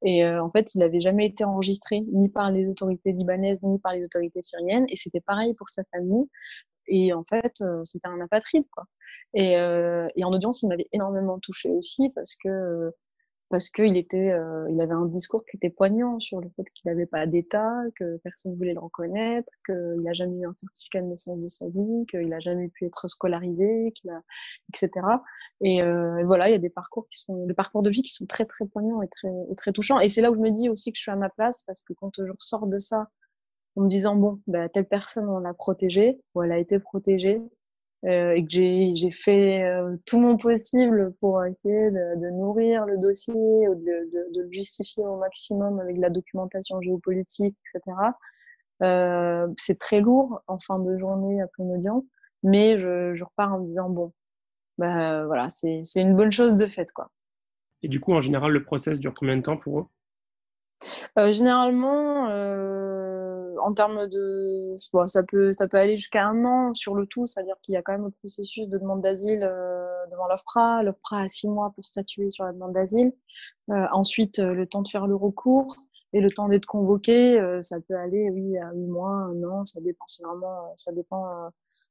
[0.02, 3.78] Et euh, en fait, il n'avait jamais été enregistré ni par les autorités libanaises ni
[3.78, 4.86] par les autorités syriennes.
[4.88, 6.26] Et c'était pareil pour sa famille.
[6.88, 8.84] Et en fait, euh, c'était un apatride, quoi.
[9.34, 12.92] Et, euh, et en audience, il m'avait énormément touché aussi parce que
[13.50, 16.88] parce qu'il était, euh, il avait un discours qui était poignant sur le fait qu'il
[16.88, 21.02] n'avait pas d'État, que personne ne voulait le reconnaître, qu'il n'a jamais eu un certificat
[21.02, 23.92] de naissance de sa vie, qu'il n'a jamais pu être scolarisé,
[24.68, 24.90] etc.
[25.62, 28.12] Et, euh, voilà, il y a des parcours qui sont, des parcours de vie qui
[28.12, 29.98] sont très très poignants et très, très touchants.
[29.98, 31.82] Et c'est là où je me dis aussi que je suis à ma place parce
[31.82, 33.10] que quand je ressors de ça,
[33.74, 37.42] en me disant bon, bah, telle personne on l'a protégée ou elle a été protégée,
[38.06, 42.96] euh, et que j'ai fait euh, tout mon possible pour essayer de, de nourrir le
[42.96, 47.96] dossier, ou de, de, de, le justifier au maximum avec de la documentation géopolitique, etc.
[48.82, 52.04] Euh, c'est très lourd en fin de journée après une audience,
[52.42, 54.14] mais je, je repars en me disant bon,
[54.78, 56.90] bah, voilà, c'est une bonne chose de fait.
[56.92, 57.10] Quoi.
[57.82, 59.86] Et du coup, en général, le process dure combien de temps pour eux?
[61.32, 62.30] Généralement,
[63.60, 64.74] en termes de.
[64.92, 67.76] Bon, ça, peut, ça peut aller jusqu'à un an sur le tout, c'est-à-dire qu'il y
[67.76, 70.82] a quand même le processus de demande d'asile euh, devant l'OFPRA.
[70.82, 73.12] L'OFPRA a six mois pour statuer sur la demande d'asile.
[73.70, 75.76] Euh, ensuite, euh, le temps de faire le recours
[76.12, 79.80] et le temps d'être convoqué, ça peut aller, oui, à huit mois, un an, ça
[79.80, 80.06] dépend.
[80.24, 80.74] Vraiment.
[80.76, 81.50] Ça dépend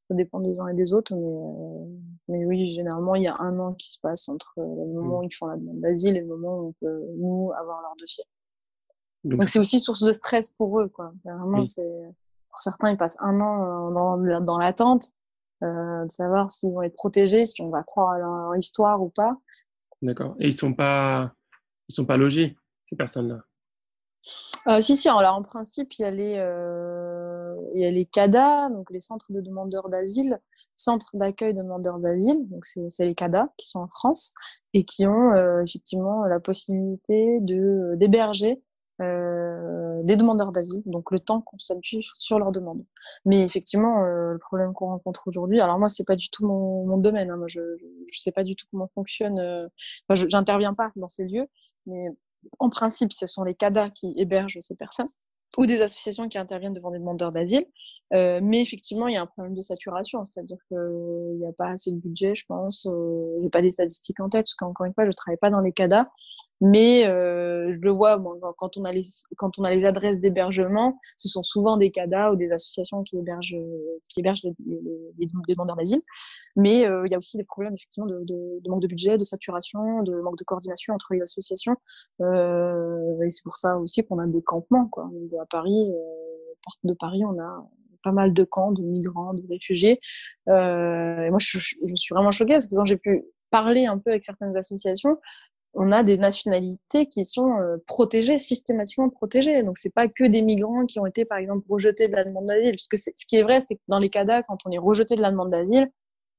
[0.09, 3.59] ça dépend des uns et des autres, mais, mais oui, généralement, il y a un
[3.59, 5.19] an qui se passe entre le moment mmh.
[5.19, 7.95] où ils font la demande d'asile et le moment où on peut, nous, avoir leur
[7.97, 8.25] dossier.
[9.23, 11.11] Donc c'est aussi source de stress pour eux, quoi.
[11.25, 12.15] Vraiment, c'est
[12.49, 15.11] pour certains, ils passent un an euh, dans, dans l'attente
[15.63, 19.09] euh, de savoir s'ils vont être protégés, si on va croire à leur histoire ou
[19.09, 19.37] pas.
[20.01, 20.35] D'accord.
[20.39, 21.33] Et ils sont pas,
[21.89, 22.55] ils sont pas logés
[22.85, 23.41] ces personnes-là?
[24.67, 28.05] Euh, si si, alors en principe, il y a les, euh, il y a les
[28.05, 30.39] CADA, donc les centres de demandeurs d'asile,
[30.75, 34.33] centres d'accueil de demandeurs d'asile, donc c'est les CADA qui sont en France
[34.73, 38.61] et qui ont effectivement la possibilité de d'héberger
[39.01, 42.83] euh, des demandeurs d'asile, donc le temps qu'on s'appuie sur leur demande.
[43.25, 46.85] Mais effectivement, euh, le problème qu'on rencontre aujourd'hui, alors moi, c'est pas du tout mon,
[46.85, 47.31] mon domaine.
[47.31, 47.61] Hein, moi, je,
[48.11, 49.39] je, sais pas du tout comment fonctionne.
[49.39, 49.67] Euh,
[50.07, 51.47] enfin, j'interviens pas dans ces lieux,
[51.85, 52.09] mais
[52.59, 55.09] en principe, ce sont les CADA qui hébergent ces personnes
[55.57, 57.65] ou des associations qui interviennent devant des demandeurs d'asile.
[58.13, 61.69] Euh, mais effectivement, il y a un problème de saturation, c'est-à-dire qu'il n'y a pas
[61.69, 62.85] assez de budget, je pense.
[62.85, 65.49] Euh, je n'ai pas des statistiques en tête, parce qu'encore une fois, je travaille pas
[65.49, 66.09] dans les CADA.
[66.61, 69.01] Mais euh, je le vois, bon, quand, on a les,
[69.37, 73.17] quand on a les adresses d'hébergement, ce sont souvent des CADA ou des associations qui
[73.17, 73.57] hébergent,
[74.09, 76.01] qui hébergent les, les, les demandeurs d'asile.
[76.55, 79.17] Mais euh, il y a aussi des problèmes effectivement de, de, de, manque de budget,
[79.17, 81.77] de saturation, de manque de coordination entre les associations.
[82.21, 84.87] Euh, et c'est pour ça aussi qu'on a des campements.
[84.87, 85.09] Quoi.
[85.41, 87.69] À Paris, euh, porte de Paris, on a
[88.03, 89.99] pas mal de camps de migrants, de réfugiés.
[90.47, 93.97] Euh, et moi, je, je, suis vraiment choquée parce que quand j'ai pu parler un
[93.97, 95.17] peu avec certaines associations,
[95.73, 99.63] on a des nationalités qui sont euh, protégées, systématiquement protégées.
[99.63, 102.47] Donc, c'est pas que des migrants qui ont été, par exemple, rejetés de la demande
[102.47, 102.71] d'asile.
[102.71, 105.15] Parce que ce qui est vrai, c'est que dans les CADA, quand on est rejeté
[105.15, 105.89] de la demande d'asile,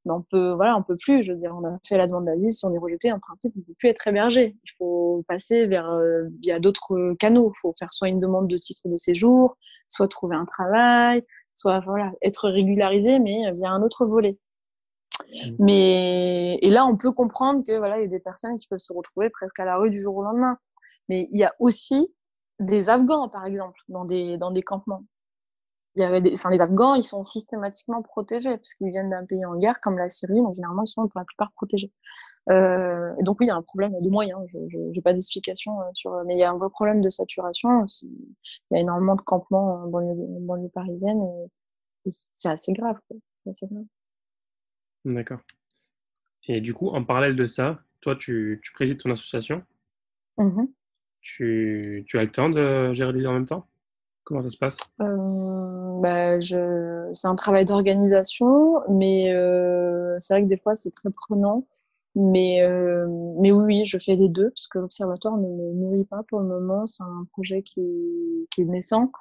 [0.07, 1.22] ben on peut, voilà, on peut plus.
[1.22, 3.53] Je veux dire, on a fait la demande d'asile, si on est rejeté, en principe,
[3.57, 4.57] on peut plus être hébergé.
[4.64, 7.53] Il faut passer vers euh, via d'autres canaux.
[7.55, 9.57] Il faut faire soit une demande de titre de séjour,
[9.89, 11.22] soit trouver un travail,
[11.55, 14.39] soit voilà, être régularisé, mais via un autre volet.
[15.32, 15.56] Mmh.
[15.58, 18.78] Mais et là, on peut comprendre que voilà, il y a des personnes qui peuvent
[18.78, 20.58] se retrouver presque à la rue du jour au lendemain.
[21.08, 22.14] Mais il y a aussi
[22.60, 25.04] des Afghans, par exemple, dans des dans des campements.
[25.96, 29.24] Il y avait des, enfin, les Afghans, ils sont systématiquement protégés parce qu'ils viennent d'un
[29.26, 31.92] pays en guerre comme la Syrie, donc généralement ils sont pour la plupart protégés.
[32.50, 34.40] Euh, donc oui, il y a un problème de moyens.
[34.68, 37.84] Je n'ai pas d'explication euh, sur, mais il y a un vrai problème de saturation.
[38.02, 38.36] Il
[38.70, 40.14] y a énormément de campements dans les,
[40.46, 42.98] dans les parisiennes et, et c'est assez grave.
[43.36, 43.84] C'est assez grave.
[45.05, 45.40] D'accord.
[46.48, 49.62] Et du coup, en parallèle de ça, toi, tu, tu présides ton association.
[50.38, 50.64] Mmh
[51.22, 53.66] tu, tu as le temps de gérer les deux en même temps?
[54.24, 54.78] Comment ça se passe?
[55.03, 57.11] Euh, bah, je...
[57.12, 61.66] C'est un travail d'organisation, mais euh, c'est vrai que des fois, c'est très prenant.
[62.14, 63.07] Mais, euh,
[63.38, 66.46] mais oui, je fais les deux, parce que l'Observatoire ne me nourrit pas pour le
[66.46, 66.86] moment.
[66.86, 67.82] C'est un projet qui,
[68.51, 69.12] qui est naissant.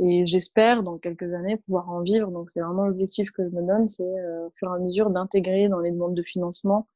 [0.00, 2.30] Et j'espère, dans quelques années, pouvoir en vivre.
[2.30, 5.10] Donc, c'est vraiment l'objectif que je me donne, c'est euh, au fur et à mesure
[5.10, 6.86] d'intégrer dans les demandes de financement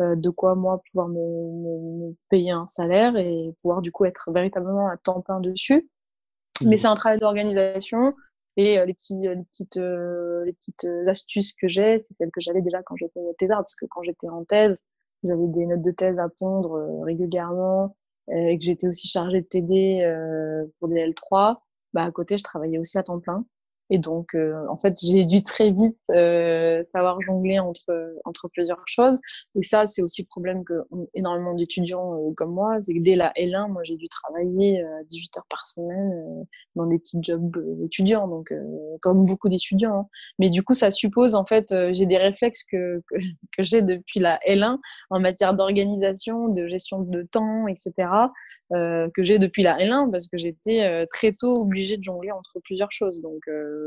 [0.00, 4.04] euh, de quoi, moi, pouvoir me, me, me, payer un salaire et pouvoir, du coup,
[4.04, 5.88] être véritablement à temps plein dessus.
[6.62, 6.76] Mais mmh.
[6.76, 8.14] c'est un travail d'organisation.
[8.56, 12.40] Et euh, les, petits, les, petites, euh, les petites astuces que j'ai, c'est celles que
[12.40, 13.58] j'avais déjà quand j'étais thésard.
[13.58, 14.84] Parce que quand j'étais en thèse,
[15.22, 17.96] j'avais des notes de thèse à pondre euh, régulièrement
[18.32, 20.04] et que j'étais aussi chargée de TD
[20.78, 21.56] pour des L3
[21.92, 23.44] bah, à côté, je travaillais aussi à temps plein.
[23.92, 28.82] Et donc, euh, en fait, j'ai dû très vite euh, savoir jongler entre, entre plusieurs
[28.86, 29.18] choses.
[29.56, 30.74] Et ça, c'est aussi le problème que
[31.14, 35.38] énormément d'étudiants euh, comme moi, c'est que dès la L1, moi, j'ai dû travailler 18
[35.38, 38.54] heures par semaine dans des petits jobs d'étudiants, donc
[39.02, 39.98] comme beaucoup d'étudiants.
[39.98, 40.06] Hein.
[40.38, 43.16] Mais du coup, ça suppose, en fait, j'ai des réflexes que, que,
[43.56, 44.78] que j'ai depuis la L1
[45.10, 48.08] en matière d'organisation, de gestion de temps, etc.,
[48.72, 52.92] que j'ai depuis la L1 parce que j'étais très tôt obligée de jongler entre plusieurs
[52.92, 53.20] choses.
[53.20, 53.40] Donc,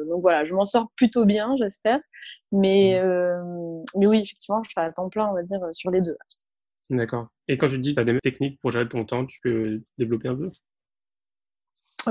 [0.08, 2.00] donc voilà, je m'en sors plutôt bien, j'espère.
[2.52, 3.06] Mais, mmh.
[3.06, 6.18] euh, mais oui, effectivement, je fais à temps plein, on va dire, sur les deux.
[6.90, 7.28] D'accord.
[7.48, 9.82] Et quand tu dis que tu as des techniques pour gérer ton temps, tu peux
[9.98, 10.52] développer un peu?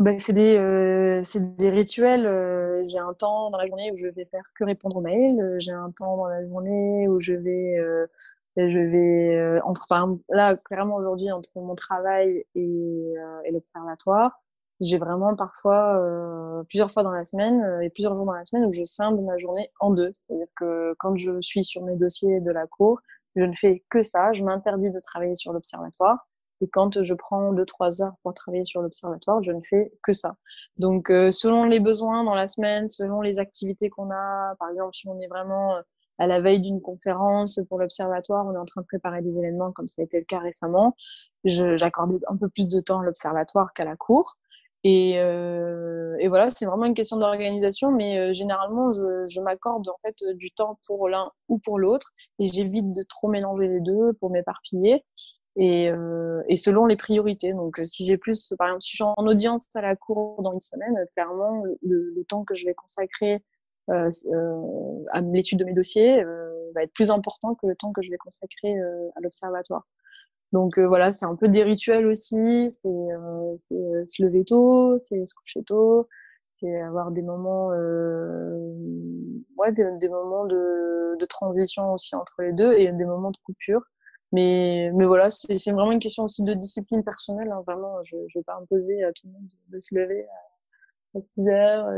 [0.00, 2.26] Ben, c'est des, euh, des rituels.
[2.26, 5.56] Euh, j'ai un temps dans la journée où je vais faire que répondre aux mails.
[5.58, 8.06] J'ai un temps dans la journée où je vais, euh,
[8.56, 13.14] je vais entre, par exemple, là, clairement aujourd'hui, entre mon travail et,
[13.44, 14.42] et l'observatoire,
[14.82, 18.44] j'ai vraiment parfois euh, plusieurs fois dans la semaine euh, et plusieurs jours dans la
[18.44, 20.12] semaine où je scinde ma journée en deux.
[20.20, 23.00] C'est-à-dire que quand je suis sur mes dossiers de la cour,
[23.36, 24.32] je ne fais que ça.
[24.32, 26.26] Je m'interdis de travailler sur l'observatoire.
[26.60, 30.12] Et quand je prends deux trois heures pour travailler sur l'observatoire, je ne fais que
[30.12, 30.36] ça.
[30.76, 34.94] Donc, euh, selon les besoins dans la semaine, selon les activités qu'on a, par exemple,
[34.94, 35.82] si on est vraiment euh,
[36.18, 39.72] à la veille d'une conférence pour l'observatoire, on est en train de préparer des événements
[39.72, 40.94] comme ça a été le cas récemment,
[41.44, 44.36] j'accorde un peu plus de temps à l'observatoire qu'à la cour.
[44.84, 49.88] Et, euh, et voilà, c'est vraiment une question d'organisation, mais euh, généralement, je, je m'accorde
[49.88, 52.10] en fait du temps pour l'un ou pour l'autre,
[52.40, 55.04] et j'évite de trop mélanger les deux pour m'éparpiller,
[55.54, 57.52] et, euh, et selon les priorités.
[57.52, 60.52] Donc, si j'ai plus, par exemple, si je suis en audience à la cour dans
[60.52, 63.44] une semaine, clairement, le, le temps que je vais consacrer
[63.90, 66.24] euh, euh, à l'étude de mes dossiers
[66.74, 68.74] va être plus important que le temps que je vais consacrer
[69.14, 69.86] à l'observatoire.
[70.52, 72.70] Donc euh, voilà, c'est un peu des rituels aussi.
[72.70, 76.08] C'est euh, euh, se lever tôt, c'est se coucher tôt,
[76.56, 77.68] c'est avoir des moments,
[79.56, 83.82] ouais, des, moments de, de, transition aussi entre les deux et des moments de coupure.
[84.32, 87.50] Mais, mais voilà, c'est vraiment une question aussi de discipline personnelle.
[87.50, 87.62] Hein.
[87.66, 90.26] Vraiment, je ne vais pas imposer à tout le monde de, se lever
[91.14, 91.88] à, 6 heures,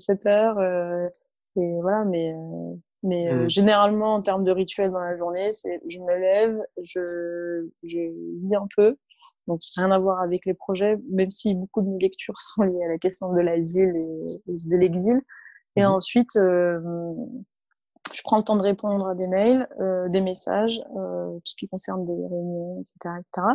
[0.00, 0.60] 7 heures.
[1.56, 2.34] et voilà, mais
[3.02, 3.48] mais euh, mmh.
[3.48, 8.54] généralement, en termes de rituel dans la journée, c'est je me lève, je, je lis
[8.54, 8.96] un peu.
[9.46, 12.84] Donc, rien à voir avec les projets, même si beaucoup de mes lectures sont liées
[12.84, 15.20] à la question de l'asile et, de l'exil.
[15.76, 15.86] Et mmh.
[15.86, 16.80] ensuite, euh,
[18.12, 21.54] je prends le temps de répondre à des mails, euh, des messages, euh, tout ce
[21.56, 23.46] qui concerne des réunions, etc., etc.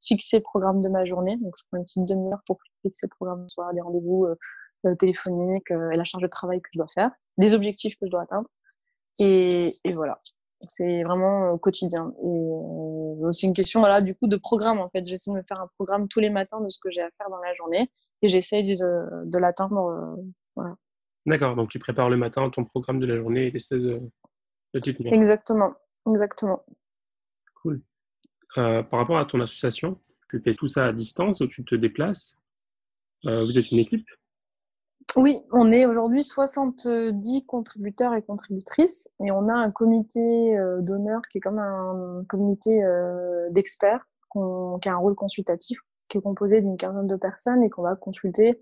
[0.00, 1.36] Fixer le programme de ma journée.
[1.36, 5.70] Donc, je prends une petite demi-heure pour fixer le programme, soit des rendez-vous euh, téléphoniques
[5.70, 8.48] et la charge de travail que je dois faire, des objectifs que je dois atteindre.
[9.20, 10.20] Et, et voilà.
[10.68, 12.14] C'est vraiment quotidien.
[12.24, 15.06] Et c'est une question voilà, du coup de programme en fait.
[15.06, 17.28] J'essaie de me faire un programme tous les matins de ce que j'ai à faire
[17.28, 17.90] dans la journée
[18.22, 20.16] et j'essaye de, de l'atteindre.
[20.56, 20.76] voilà.
[21.26, 24.00] D'accord, donc tu prépares le matin ton programme de la journée et tu essaies de,
[24.74, 25.12] de t'y tenir.
[25.12, 25.74] Exactement,
[26.06, 26.64] exactement.
[27.62, 27.82] Cool.
[28.56, 29.98] Euh, par rapport à ton association,
[30.30, 32.38] tu fais tout ça à distance ou tu te déplaces?
[33.26, 34.06] Euh, Vous êtes une équipe?
[35.16, 41.22] Oui, on est aujourd'hui 70 contributeurs et contributrices et on a un comité euh, d'honneur
[41.30, 44.06] qui est comme un comité euh, d'experts
[44.82, 47.94] qui a un rôle consultatif qui est composé d'une quinzaine de personnes et qu'on va
[47.94, 48.60] consulter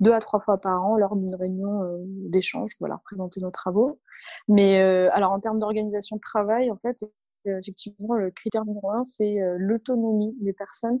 [0.00, 1.98] deux à trois fois par an lors d'une réunion euh,
[2.28, 4.00] d'échange, voilà, présenter nos travaux.
[4.48, 6.96] Mais alors en termes d'organisation de travail, en fait,
[7.44, 10.98] effectivement, le critère numéro un, c'est l'autonomie des personnes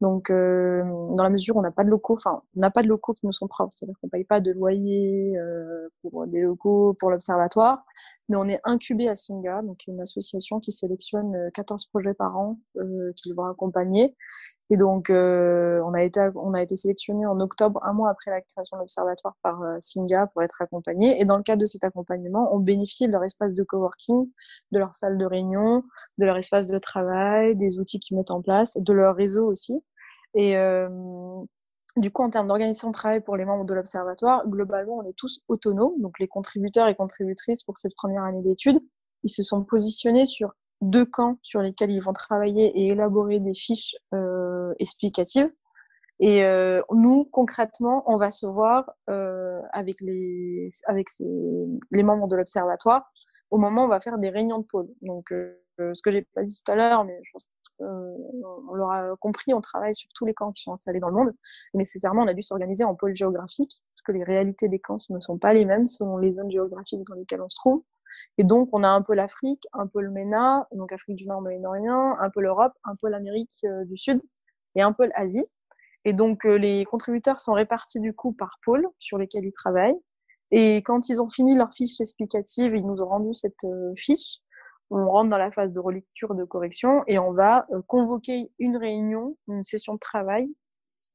[0.00, 0.82] donc, euh,
[1.16, 3.14] dans la mesure où on n'a pas de locaux, enfin, on n'a pas de locaux
[3.14, 6.94] qui nous sont propres, c'est-à-dire qu'on ne paye pas de loyer euh, pour des locaux
[6.98, 7.84] pour l'observatoire,
[8.28, 12.36] mais on est incubé à Singa, donc une association qui sélectionne 14 euh, projets par
[12.36, 14.14] an euh, qu'ils vont accompagner.
[14.70, 18.30] Et donc, euh, on, a été, on a été sélectionné en octobre, un mois après
[18.30, 21.20] la création de l'observatoire par euh, Singa pour être accompagné.
[21.20, 24.26] Et dans le cadre de cet accompagnement, on bénéficie de leur espace de coworking,
[24.72, 25.82] de leur salle de réunion,
[26.18, 29.74] de leur espace de travail, des outils qu'ils mettent en place, de leur réseau aussi.
[30.34, 30.88] Et euh,
[31.96, 35.16] du coup, en termes d'organisation de travail pour les membres de l'Observatoire, globalement, on est
[35.16, 36.00] tous autonomes.
[36.00, 38.80] Donc, les contributeurs et contributrices pour cette première année d'études,
[39.22, 43.54] ils se sont positionnés sur deux camps sur lesquels ils vont travailler et élaborer des
[43.54, 45.50] fiches euh, explicatives.
[46.20, 51.08] Et euh, nous, concrètement, on va se voir euh, avec, les, avec
[51.90, 53.10] les membres de l'Observatoire
[53.50, 54.88] au moment où on va faire des réunions de pôle.
[55.02, 57.46] Donc, euh, ce que j'ai pas dit tout à l'heure, mais je pense
[57.80, 61.32] on l'aura compris, on travaille sur tous les camps qui sont installés dans le monde.
[61.74, 64.98] Et nécessairement, on a dû s'organiser en pôle géographique, parce que les réalités des camps
[65.10, 67.82] ne sont pas les mêmes selon les zones géographiques dans lesquelles on se trouve.
[68.38, 71.42] Et donc, on a un peu l'Afrique, un peu le MENA, donc Afrique du Nord,
[71.42, 74.22] Moyen-Orient, un peu l'Europe, un peu l'Amérique euh, du Sud
[74.76, 75.46] et un peu l'Asie.
[76.04, 79.98] Et donc, euh, les contributeurs sont répartis du coup par pôle sur lesquels ils travaillent.
[80.50, 83.66] Et quand ils ont fini leur fiche explicative, ils nous ont rendu cette
[83.96, 84.40] fiche
[84.90, 88.76] on rentre dans la phase de relecture, de correction et on va euh, convoquer une
[88.76, 90.48] réunion, une session de travail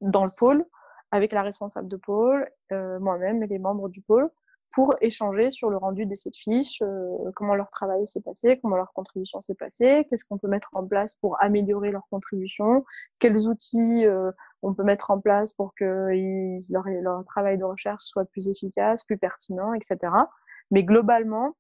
[0.02, 0.66] dans le pôle
[1.12, 4.30] avec la responsable de pôle, euh, moi-même et les membres du pôle
[4.72, 8.76] pour échanger sur le rendu de cette fiche, euh, comment leur travail s'est passé, comment
[8.76, 12.86] leur contribution s'est passée, qu'est-ce qu'on peut mettre en place pour améliorer leur contribution,
[13.18, 14.06] quels outils
[14.62, 16.12] on peut mettre en place pour que
[16.72, 19.98] leur, leur travail de recherche soit plus efficace, plus pertinent, etc.
[20.70, 21.56] Mais globalement,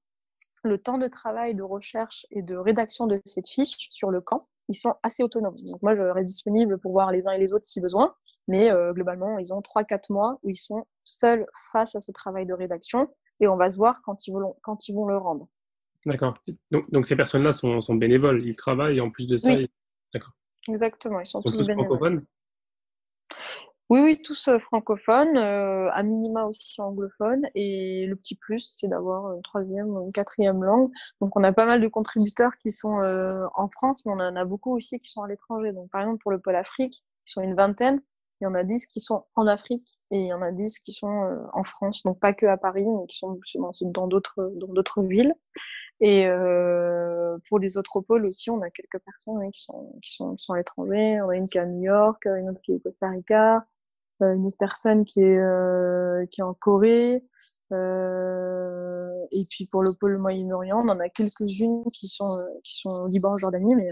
[0.63, 4.47] le temps de travail, de recherche et de rédaction de cette fiche sur le camp,
[4.67, 5.55] ils sont assez autonomes.
[5.71, 8.13] Donc moi, je reste disponible pour voir les uns et les autres si besoin,
[8.47, 12.45] mais euh, globalement, ils ont 3-4 mois où ils sont seuls face à ce travail
[12.45, 15.47] de rédaction et on va se voir quand ils vont, quand ils vont le rendre.
[16.05, 16.35] D'accord.
[16.71, 19.69] Donc, donc, ces personnes-là sont, sont, bénévoles, ils travaillent et en plus de ça, oui.
[20.13, 20.33] D'accord.
[20.67, 22.23] Exactement, ils sont, tous, tous bénévoles.
[23.89, 27.47] Oui, oui, tous euh, francophones, euh, à minima aussi anglophones.
[27.55, 30.91] Et le petit plus, c'est d'avoir une troisième ou une quatrième langue.
[31.21, 34.35] Donc, on a pas mal de contributeurs qui sont euh, en France, mais on en
[34.35, 35.71] a beaucoup aussi qui sont à l'étranger.
[35.73, 37.99] Donc, par exemple, pour le pôle Afrique, ils sont une vingtaine.
[38.41, 40.79] Il y en a dix qui sont en Afrique et il y en a dix
[40.79, 42.03] qui sont en France.
[42.03, 43.39] Donc, pas que à Paris, mais qui sont
[43.81, 45.33] dans d'autres dans d'autres villes.
[46.01, 50.35] Et euh, pour les autres pôles aussi, on a quelques personnes qui, sont, qui, sont,
[50.35, 51.21] qui sont à l'étranger.
[51.21, 53.57] On a une qui est à New York, une autre qui est au Costa Rica,
[53.57, 53.59] euh,
[54.21, 57.23] une autre personne qui est, euh, qui est en Corée.
[57.71, 62.89] Euh, et puis pour le pôle Moyen-Orient, on en a quelques-unes qui sont, qui sont
[62.89, 63.89] au Liban, en Jordanie, mais,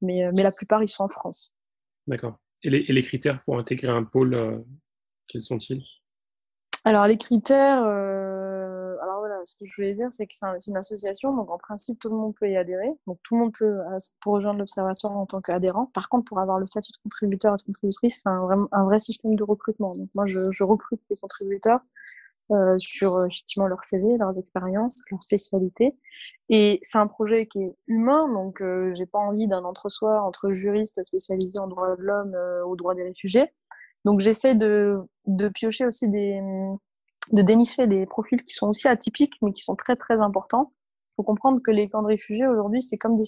[0.00, 1.54] mais, mais la plupart, ils sont en France.
[2.06, 2.38] D'accord.
[2.62, 4.64] Et les, et les critères pour intégrer un pôle,
[5.28, 5.82] quels sont-ils?
[6.84, 7.84] Alors les critères,
[9.44, 12.16] ce que je voulais dire, c'est que c'est une association, donc en principe, tout le
[12.16, 12.90] monde peut y adhérer.
[13.06, 15.86] Donc tout le monde peut euh, pour rejoindre l'Observatoire en tant qu'adhérent.
[15.94, 19.36] Par contre, pour avoir le statut de contributeur et de contributrice, c'est un, vrai système
[19.36, 19.94] de recrutement.
[19.94, 21.80] Donc moi, je, recrute les contributeurs
[22.50, 25.96] euh, sur effectivement leur CV, leurs expériences, leurs spécialités.
[26.48, 30.50] Et c'est un projet qui est humain, donc euh, j'ai pas envie d'un entre-soi entre
[30.50, 33.46] juristes spécialisés en droit de l'homme euh, ou droit des réfugiés.
[34.04, 36.40] Donc j'essaie de, de piocher aussi des,
[37.30, 40.72] de dénicher des profils qui sont aussi atypiques, mais qui sont très très importants.
[41.12, 43.24] Il faut comprendre que les camps de réfugiés aujourd'hui, c'est comme des,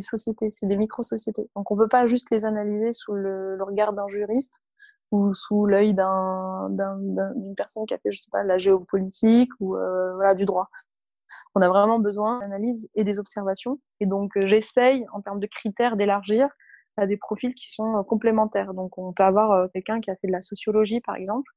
[0.00, 1.48] sociétés, c'est des micro-sociétés.
[1.54, 4.62] Donc on peut pas juste les analyser sous le, regard d'un juriste
[5.10, 10.14] ou sous l'œil d'une personne qui a fait, je sais pas, la géopolitique ou euh,
[10.14, 10.70] voilà, du droit.
[11.54, 13.78] On a vraiment besoin d'analyse et des observations.
[14.00, 16.48] Et donc, euh, j'essaye, en termes de critères, d'élargir
[16.96, 18.72] à des profils qui sont euh, complémentaires.
[18.72, 21.50] Donc, on peut avoir quelqu'un qui a fait de la sociologie, par exemple.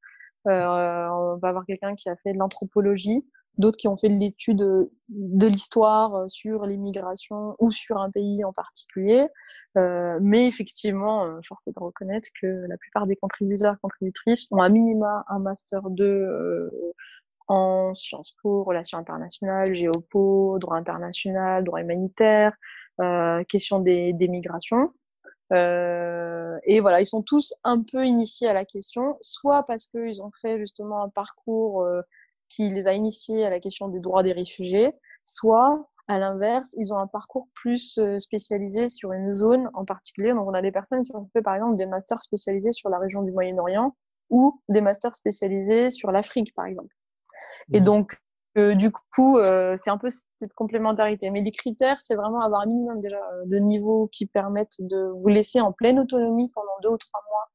[0.48, 3.26] Euh, on va avoir quelqu'un qui a fait de l'anthropologie,
[3.58, 4.58] d'autres qui ont fait de l'étude
[5.10, 9.28] de l'histoire sur l'immigration ou sur un pays en particulier.
[9.78, 14.62] Euh, mais effectivement, euh, force est de reconnaître que la plupart des contributeurs contributrices ont
[14.62, 16.70] à minima un master 2 euh,
[17.48, 22.54] en Sciences Po, relations internationales, géopo, droit international, droit humanitaire,
[23.02, 24.94] euh, question des, des migrations.
[25.54, 30.22] Euh, et voilà, ils sont tous un peu initiés à la question, soit parce qu'ils
[30.22, 32.02] ont fait justement un parcours euh,
[32.50, 34.92] qui les a initiés à la question du droit des réfugiés,
[35.24, 40.32] soit à l'inverse, ils ont un parcours plus euh, spécialisé sur une zone en particulier.
[40.32, 43.00] Donc, on a des personnes qui ont fait, par exemple, des masters spécialisés sur la
[43.00, 43.96] région du Moyen-Orient
[44.30, 46.94] ou des masters spécialisés sur l'Afrique, par exemple.
[47.72, 47.84] Et mmh.
[47.84, 48.18] donc,
[48.58, 51.32] euh, du coup, euh, c'est un peu cette complémentarité.
[51.32, 55.28] Mais les critères, c'est vraiment avoir un minimum déjà de niveaux qui permettent de vous
[55.28, 57.50] laisser en pleine autonomie pendant deux ou trois mois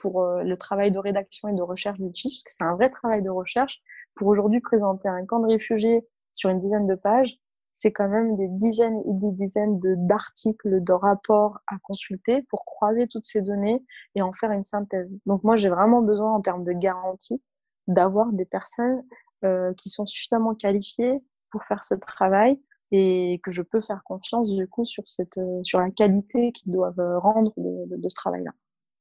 [0.00, 3.30] pour le travail de rédaction et de recherche du titre, c'est un vrai travail de
[3.30, 3.80] recherche
[4.14, 7.38] pour aujourd'hui présenter un camp de réfugiés sur une dizaine de pages,
[7.70, 13.06] c'est quand même des dizaines et des dizaines d'articles, de, rapports à consulter pour croiser
[13.06, 13.84] toutes ces données
[14.14, 15.14] et en faire une synthèse.
[15.26, 17.42] Donc moi, j'ai vraiment besoin en termes de garantie
[17.86, 19.04] d'avoir des personnes
[19.44, 21.18] euh, qui sont suffisamment qualifiées
[21.50, 22.60] pour faire ce travail
[22.92, 27.18] et que je peux faire confiance du coup sur, cette, sur la qualité qu'ils doivent
[27.18, 28.52] rendre de, de, ce travail-là.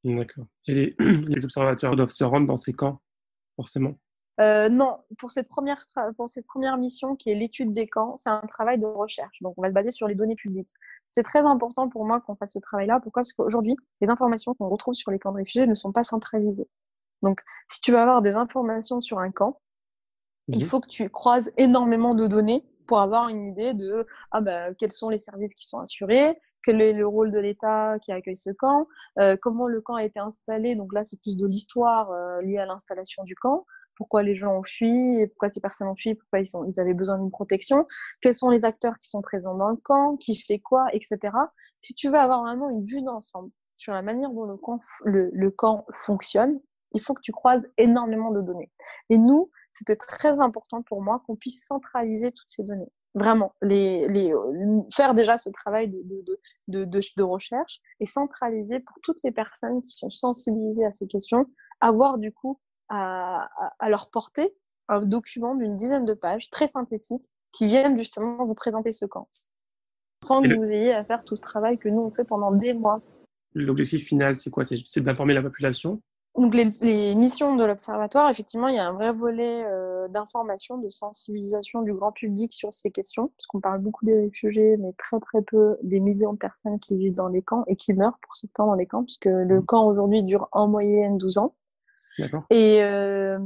[0.04, 0.46] D'accord.
[0.68, 0.96] Et les,
[1.28, 3.02] les observateurs doivent se rendre dans ces camps,
[3.56, 3.96] forcément?
[4.42, 5.78] Euh, non, pour cette, première
[6.18, 9.42] pour cette première mission qui est l'étude des camps, c'est un travail de recherche.
[9.42, 10.72] Donc, on va se baser sur les données publiques.
[11.08, 13.00] C'est très important pour moi qu'on fasse ce travail-là.
[13.00, 13.22] Pourquoi?
[13.22, 16.68] Parce qu'aujourd'hui, les informations qu'on retrouve sur les camps de réfugiés ne sont pas centralisées.
[17.22, 19.62] Donc, si tu veux avoir des informations sur un camp,
[20.48, 20.66] il mhm.
[20.66, 24.92] faut que tu croises énormément de données pour avoir une idée de ah ben, quels
[24.92, 28.52] sont les services qui sont assurés, quel est le rôle de l'État qui accueille ce
[28.52, 28.88] camp,
[29.20, 30.76] euh, comment le camp a été installé.
[30.76, 33.66] Donc là, c'est plus de l'histoire euh, liée à l'installation du camp
[33.96, 36.94] pourquoi les gens ont fui, pourquoi ces personnes ont fui, pourquoi ils, sont, ils avaient
[36.94, 37.86] besoin d'une protection,
[38.22, 41.18] quels sont les acteurs qui sont présents dans le camp, qui fait quoi, etc.
[41.80, 45.30] Si tu veux avoir vraiment une vue d'ensemble sur la manière dont le camp, le,
[45.34, 46.60] le camp fonctionne,
[46.94, 48.72] il faut que tu croises énormément de données.
[49.10, 52.92] Et nous, c'était très important pour moi qu'on puisse centraliser toutes ces données.
[53.14, 54.34] Vraiment, les, les,
[54.94, 59.32] faire déjà ce travail de, de, de, de, de recherche et centraliser pour toutes les
[59.32, 61.46] personnes qui sont sensibilisées à ces questions,
[61.82, 62.60] avoir du coup
[62.90, 63.50] à,
[63.80, 64.56] à, leur porter
[64.88, 69.30] un document d'une dizaine de pages très synthétique qui viennent justement vous présenter ce camp
[70.24, 72.74] sans que vous ayez à faire tout ce travail que nous on fait pendant des
[72.74, 73.02] mois.
[73.54, 74.64] L'objectif final, c'est quoi?
[74.64, 76.02] C'est d'informer la population?
[76.38, 80.78] Donc les, les, missions de l'Observatoire, effectivement, il y a un vrai volet euh, d'information,
[80.78, 85.20] de sensibilisation du grand public sur ces questions, puisqu'on parle beaucoup des réfugiés, mais très
[85.20, 88.36] très peu des millions de personnes qui vivent dans les camps et qui meurent pour
[88.36, 89.66] ce temps dans les camps, puisque le mmh.
[89.66, 91.56] camp aujourd'hui dure en moyenne 12 ans.
[92.50, 93.38] Et euh,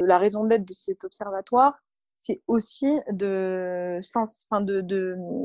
[0.00, 1.78] la raison d'être de cet observatoire,
[2.20, 4.82] c'est aussi de, enfin de,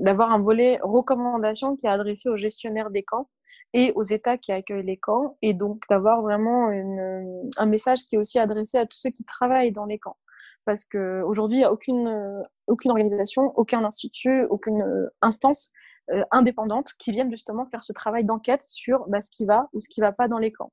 [0.03, 3.29] d'avoir un volet recommandation qui est adressé aux gestionnaires des camps
[3.73, 8.15] et aux États qui accueillent les camps, et donc d'avoir vraiment une, un message qui
[8.15, 10.17] est aussi adressé à tous ceux qui travaillent dans les camps.
[10.65, 15.71] Parce qu'aujourd'hui, il n'y a aucune, aucune organisation, aucun institut, aucune instance
[16.11, 19.79] euh, indépendante qui vienne justement faire ce travail d'enquête sur bah, ce qui va ou
[19.79, 20.71] ce qui ne va pas dans les camps.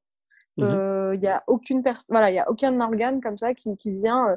[0.59, 3.77] Il mmh n'y euh, a aucune personne, voilà, il a aucun organe comme ça qui,
[3.77, 4.37] qui vient euh, euh,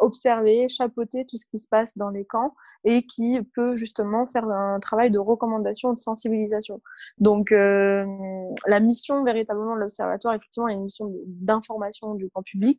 [0.00, 2.54] observer, chapeauter tout ce qui se passe dans les camps
[2.84, 6.78] et qui peut justement faire un travail de recommandation, de sensibilisation.
[7.18, 8.04] Donc, euh,
[8.66, 12.78] la mission véritablement de l'observatoire, effectivement, est une mission d'information du grand public,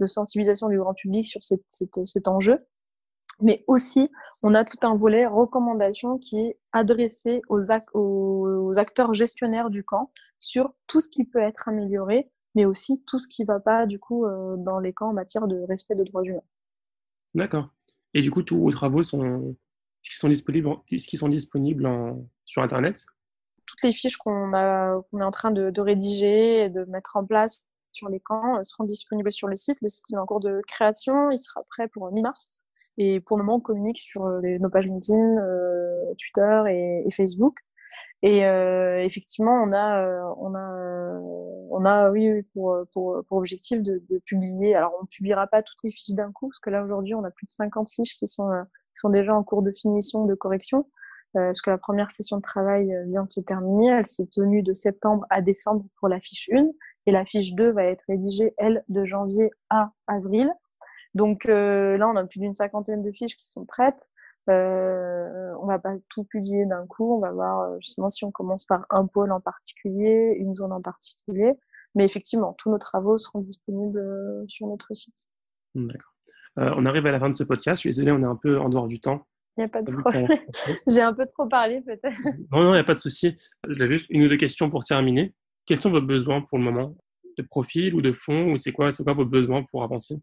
[0.00, 2.58] de sensibilisation du grand public sur cet, enjeu.
[3.40, 4.10] Mais aussi,
[4.42, 10.72] on a tout un volet recommandation qui est adressé aux acteurs gestionnaires du camp sur
[10.86, 13.98] tout ce qui peut être amélioré, mais aussi tout ce qui ne va pas du
[13.98, 16.42] coup euh, dans les camps en matière de respect des droits humains.
[17.34, 17.68] D'accord.
[18.14, 19.56] Et du coup, tous vos travaux sont,
[20.02, 21.88] qui sont disponibles, qui sont disponibles
[22.44, 23.04] sur Internet?
[23.66, 28.08] Toutes les fiches qu'on est en train de, rédiger et de mettre en place sur
[28.08, 29.78] les camps seront disponibles sur le site.
[29.80, 32.66] Le site est en cours de création, il sera prêt pour mi-mars.
[32.98, 35.36] Et pour le moment, on communique sur nos pages LinkedIn,
[36.18, 37.60] Twitter et, et, Facebook.
[38.22, 38.40] Et
[39.04, 41.20] effectivement, on a, on a,
[41.70, 42.84] on a, oui, pour,
[43.30, 44.74] objectif de, publier.
[44.74, 47.24] Alors, on ne publiera pas toutes les fiches d'un coup, parce que là aujourd'hui, on
[47.24, 48.50] a plus de 50 fiches qui sont,
[48.90, 50.86] qui sont déjà en cours de finition, de correction.
[51.36, 53.88] Euh, parce que la première session de travail euh, vient de se terminer.
[53.88, 56.66] Elle s'est tenue de septembre à décembre pour la fiche 1
[57.06, 60.52] et la fiche 2 va être rédigée, elle, de janvier à avril.
[61.14, 64.08] Donc euh, là, on a plus d'une cinquantaine de fiches qui sont prêtes.
[64.48, 67.14] Euh, on va pas tout publier d'un coup.
[67.16, 70.80] On va voir justement si on commence par un pôle en particulier, une zone en
[70.80, 71.52] particulier.
[71.94, 75.26] Mais effectivement, tous nos travaux seront disponibles sur notre site.
[75.74, 76.14] D'accord.
[76.58, 77.82] Euh, on arrive à la fin de ce podcast.
[77.82, 79.26] Je suis désolé, on est un peu en dehors du temps.
[79.56, 80.28] Il n'y a pas de problème.
[80.86, 82.18] J'ai un peu trop parlé peut-être.
[82.50, 83.36] Non, non, il n'y a pas de souci.
[83.68, 85.34] J'avais juste une ou deux questions pour terminer.
[85.66, 86.96] Quels sont vos besoins pour le moment?
[87.36, 88.52] De profil ou de fond?
[88.52, 90.16] Ou c'est quoi, quoi vos besoins pour avancer?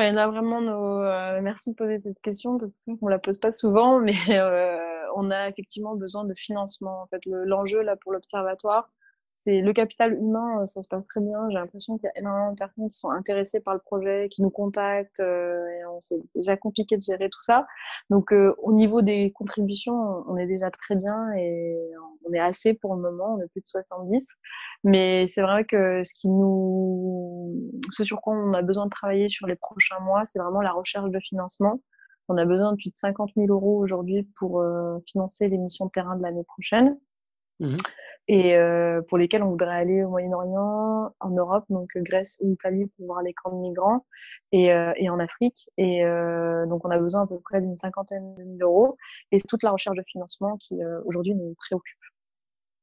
[0.00, 1.02] Ouais, a vraiment nos...
[1.02, 4.78] Euh, merci de poser cette question parce qu'on ne la pose pas souvent, mais euh,
[5.16, 7.02] on a effectivement besoin de financement.
[7.02, 8.90] En fait, l'enjeu là pour l'observatoire,
[9.32, 11.48] c'est le capital humain, euh, ça se passe très bien.
[11.48, 14.42] J'ai l'impression qu'il y a énormément de personnes qui sont intéressées par le projet, qui
[14.42, 17.66] nous contactent, euh, et c'est déjà compliqué de gérer tout ça.
[18.10, 21.74] Donc, euh, au niveau des contributions, on est déjà très bien et
[22.28, 23.36] on est assez pour le moment.
[23.36, 24.28] On est plus de 70.
[24.84, 29.28] Mais c'est vrai que ce qui nous, ce sur quoi on a besoin de travailler
[29.28, 31.80] sur les prochains mois, c'est vraiment la recherche de financement.
[32.28, 34.62] On a besoin de plus de 50 000 euros aujourd'hui pour
[35.06, 36.98] financer les missions de terrain de l'année prochaine.
[37.58, 37.76] Mmh
[38.32, 42.86] et euh, pour lesquels on voudrait aller au Moyen-Orient, en Europe, donc Grèce ou Italie
[42.96, 44.06] pour voir les camps de migrants,
[44.52, 45.68] et, euh, et en Afrique.
[45.76, 48.96] Et euh, donc on a besoin à peu près d'une cinquantaine de mille euros.
[49.32, 51.98] Et c'est toute la recherche de financement qui euh, aujourd'hui nous préoccupe.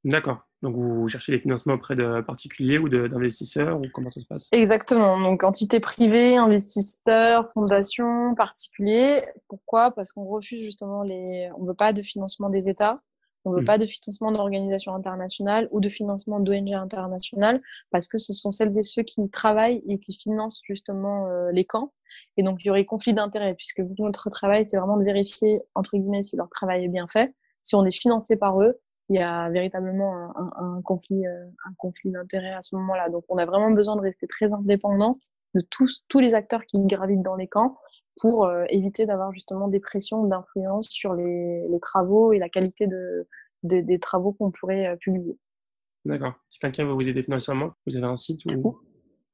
[0.04, 0.39] D'accord.
[0.64, 4.50] Donc vous cherchez les financements auprès de particuliers ou d'investisseurs ou comment ça se passe?
[4.52, 5.18] Exactement.
[5.18, 9.24] Donc entité privée, investisseurs, fondations, particuliers.
[9.48, 9.91] Pourquoi?
[9.91, 11.50] Parce qu'on refuse justement les.
[11.58, 13.00] On ne veut pas de financement des États.
[13.48, 13.66] On ne veut mm.
[13.66, 18.78] pas de financement d'organisations internationales ou de financement d'ONG internationales parce que ce sont celles
[18.78, 21.93] et ceux qui travaillent et qui financent justement euh, les camps.
[22.36, 25.98] Et donc, il y aurait conflit d'intérêts puisque notre travail, c'est vraiment de vérifier, entre
[25.98, 27.34] guillemets, si leur travail est bien fait.
[27.62, 28.80] Si on est financé par eux,
[29.10, 33.10] il y a véritablement un, conflit, euh, un conflit d'intérêts à ce moment-là.
[33.10, 35.18] Donc, on a vraiment besoin de rester très indépendant
[35.56, 37.78] de tous, tous les acteurs qui gravitent dans les camps
[38.20, 42.88] pour euh, éviter d'avoir justement des pressions d'influence sur les, les, travaux et la qualité
[42.88, 43.28] de,
[43.63, 45.38] des travaux qu'on pourrait euh, publier.
[46.05, 46.34] D'accord.
[46.49, 48.80] Si quelqu'un veut vous aider financièrement, vous avez un site ou...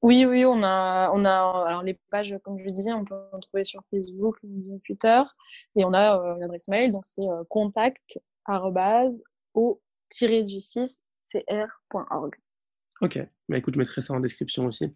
[0.02, 3.16] Oui, oui, on a, on a alors les pages, comme je le disais, on peut
[3.32, 5.22] en trouver sur Facebook, LinkedIn, Twitter,
[5.78, 8.20] et on a euh, une adresse mail, donc c'est contact
[9.54, 9.82] au
[10.22, 12.36] du 6 cr.org.
[13.00, 13.18] Ok,
[13.48, 14.92] bah, écoute, je mettrai ça en description aussi.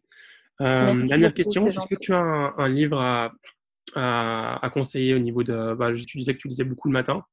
[0.59, 3.31] dernière question, est-ce que tu as un livre à,
[3.95, 5.73] à, conseiller au niveau de.
[5.75, 7.23] Bah, tu disais que tu lisais beaucoup le matin.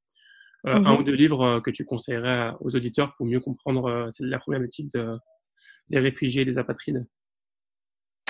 [0.67, 1.01] Euh, un mhm.
[1.01, 4.91] ou deux livres euh, que tu conseillerais aux auditeurs pour mieux comprendre euh, la problématique
[4.95, 5.19] de,
[5.91, 7.05] des réfugiés et des apatrides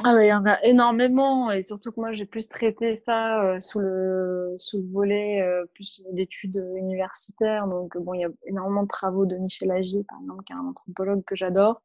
[0.03, 3.61] ah il y en a énormément et surtout que moi j'ai plus traité ça euh,
[3.61, 7.69] sous le sous le volet euh, plus d'études universitaires.
[7.69, 10.57] Donc bon, il y a énormément de travaux de Michel Agier, par exemple, qui est
[10.57, 11.81] un anthropologue que j'adore,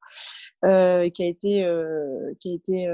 [0.66, 1.68] euh, qui a été
[2.40, 2.88] qui a été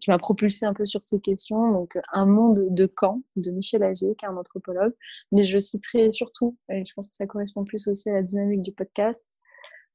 [0.00, 1.70] qui m'a propulsé un peu sur ces questions.
[1.70, 4.94] Donc un monde de camp de Michel Agier, qui est un anthropologue.
[5.30, 8.62] Mais je citerai surtout, et je pense que ça correspond plus aussi à la dynamique
[8.62, 9.36] du podcast,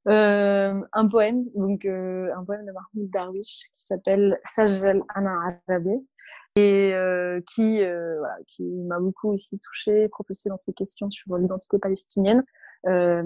[0.08, 5.88] euh, un poème, donc euh, un poème de Mahmoud Darwish qui s'appelle Sajel Ana Arabe
[6.56, 11.36] et euh, qui, euh, voilà, qui m'a beaucoup aussi touchée, propulsée dans ses questions sur
[11.38, 12.44] l'identité palestinienne
[12.88, 13.24] euh,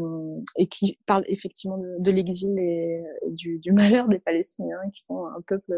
[0.55, 5.41] et qui parle effectivement de, l'exil et du, du, malheur des Palestiniens qui sont un
[5.45, 5.73] peuple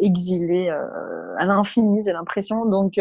[0.00, 2.64] exilé à l'infini, j'ai l'impression.
[2.64, 2.98] Donc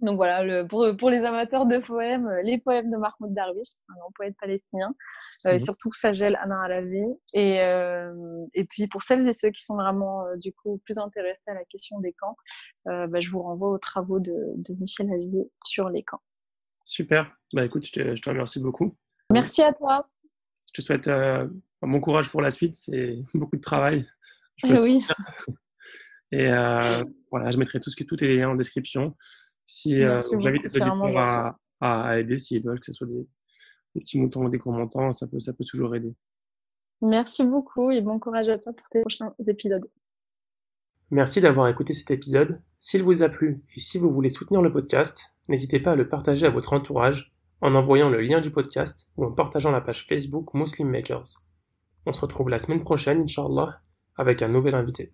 [0.00, 3.66] donc voilà, le, pour, pour, les amateurs de poèmes, euh, les poèmes de Mahmoud Darwish,
[3.88, 4.94] un grand poète palestinien,
[5.46, 7.02] euh, surtout Sagel Anna Alavi.
[7.34, 10.98] Et, euh, et puis pour celles et ceux qui sont vraiment euh, du coup plus
[10.98, 12.36] intéressés à la question des camps,
[12.86, 16.22] euh, bah, je vous renvoie aux travaux de, de Michel Avier sur les camps.
[16.84, 17.36] Super.
[17.52, 18.96] Bah écoute, je te, je te remercie beaucoup.
[19.30, 20.08] Merci à toi.
[20.68, 21.10] Je te souhaite
[21.82, 22.76] bon courage pour la suite.
[22.76, 24.06] C'est beaucoup de travail.
[24.62, 25.04] oui.
[26.30, 26.48] Et
[27.30, 29.16] voilà, je mettrai tout ce que tout est en description.
[29.70, 33.28] Si, euh, j'invite les auditeurs à, à, aider s'ils veulent, que ce soit des,
[34.00, 36.14] petits moutons ou des gros montants, ça peut, ça peut toujours aider.
[37.02, 39.86] Merci beaucoup et bon courage à toi pour tes prochains épisodes.
[41.10, 42.58] Merci d'avoir écouté cet épisode.
[42.78, 46.08] S'il vous a plu et si vous voulez soutenir le podcast, n'hésitez pas à le
[46.08, 50.06] partager à votre entourage en envoyant le lien du podcast ou en partageant la page
[50.06, 51.44] Facebook Muslim Makers.
[52.06, 53.82] On se retrouve la semaine prochaine, Inch'Allah,
[54.16, 55.12] avec un nouvel invité.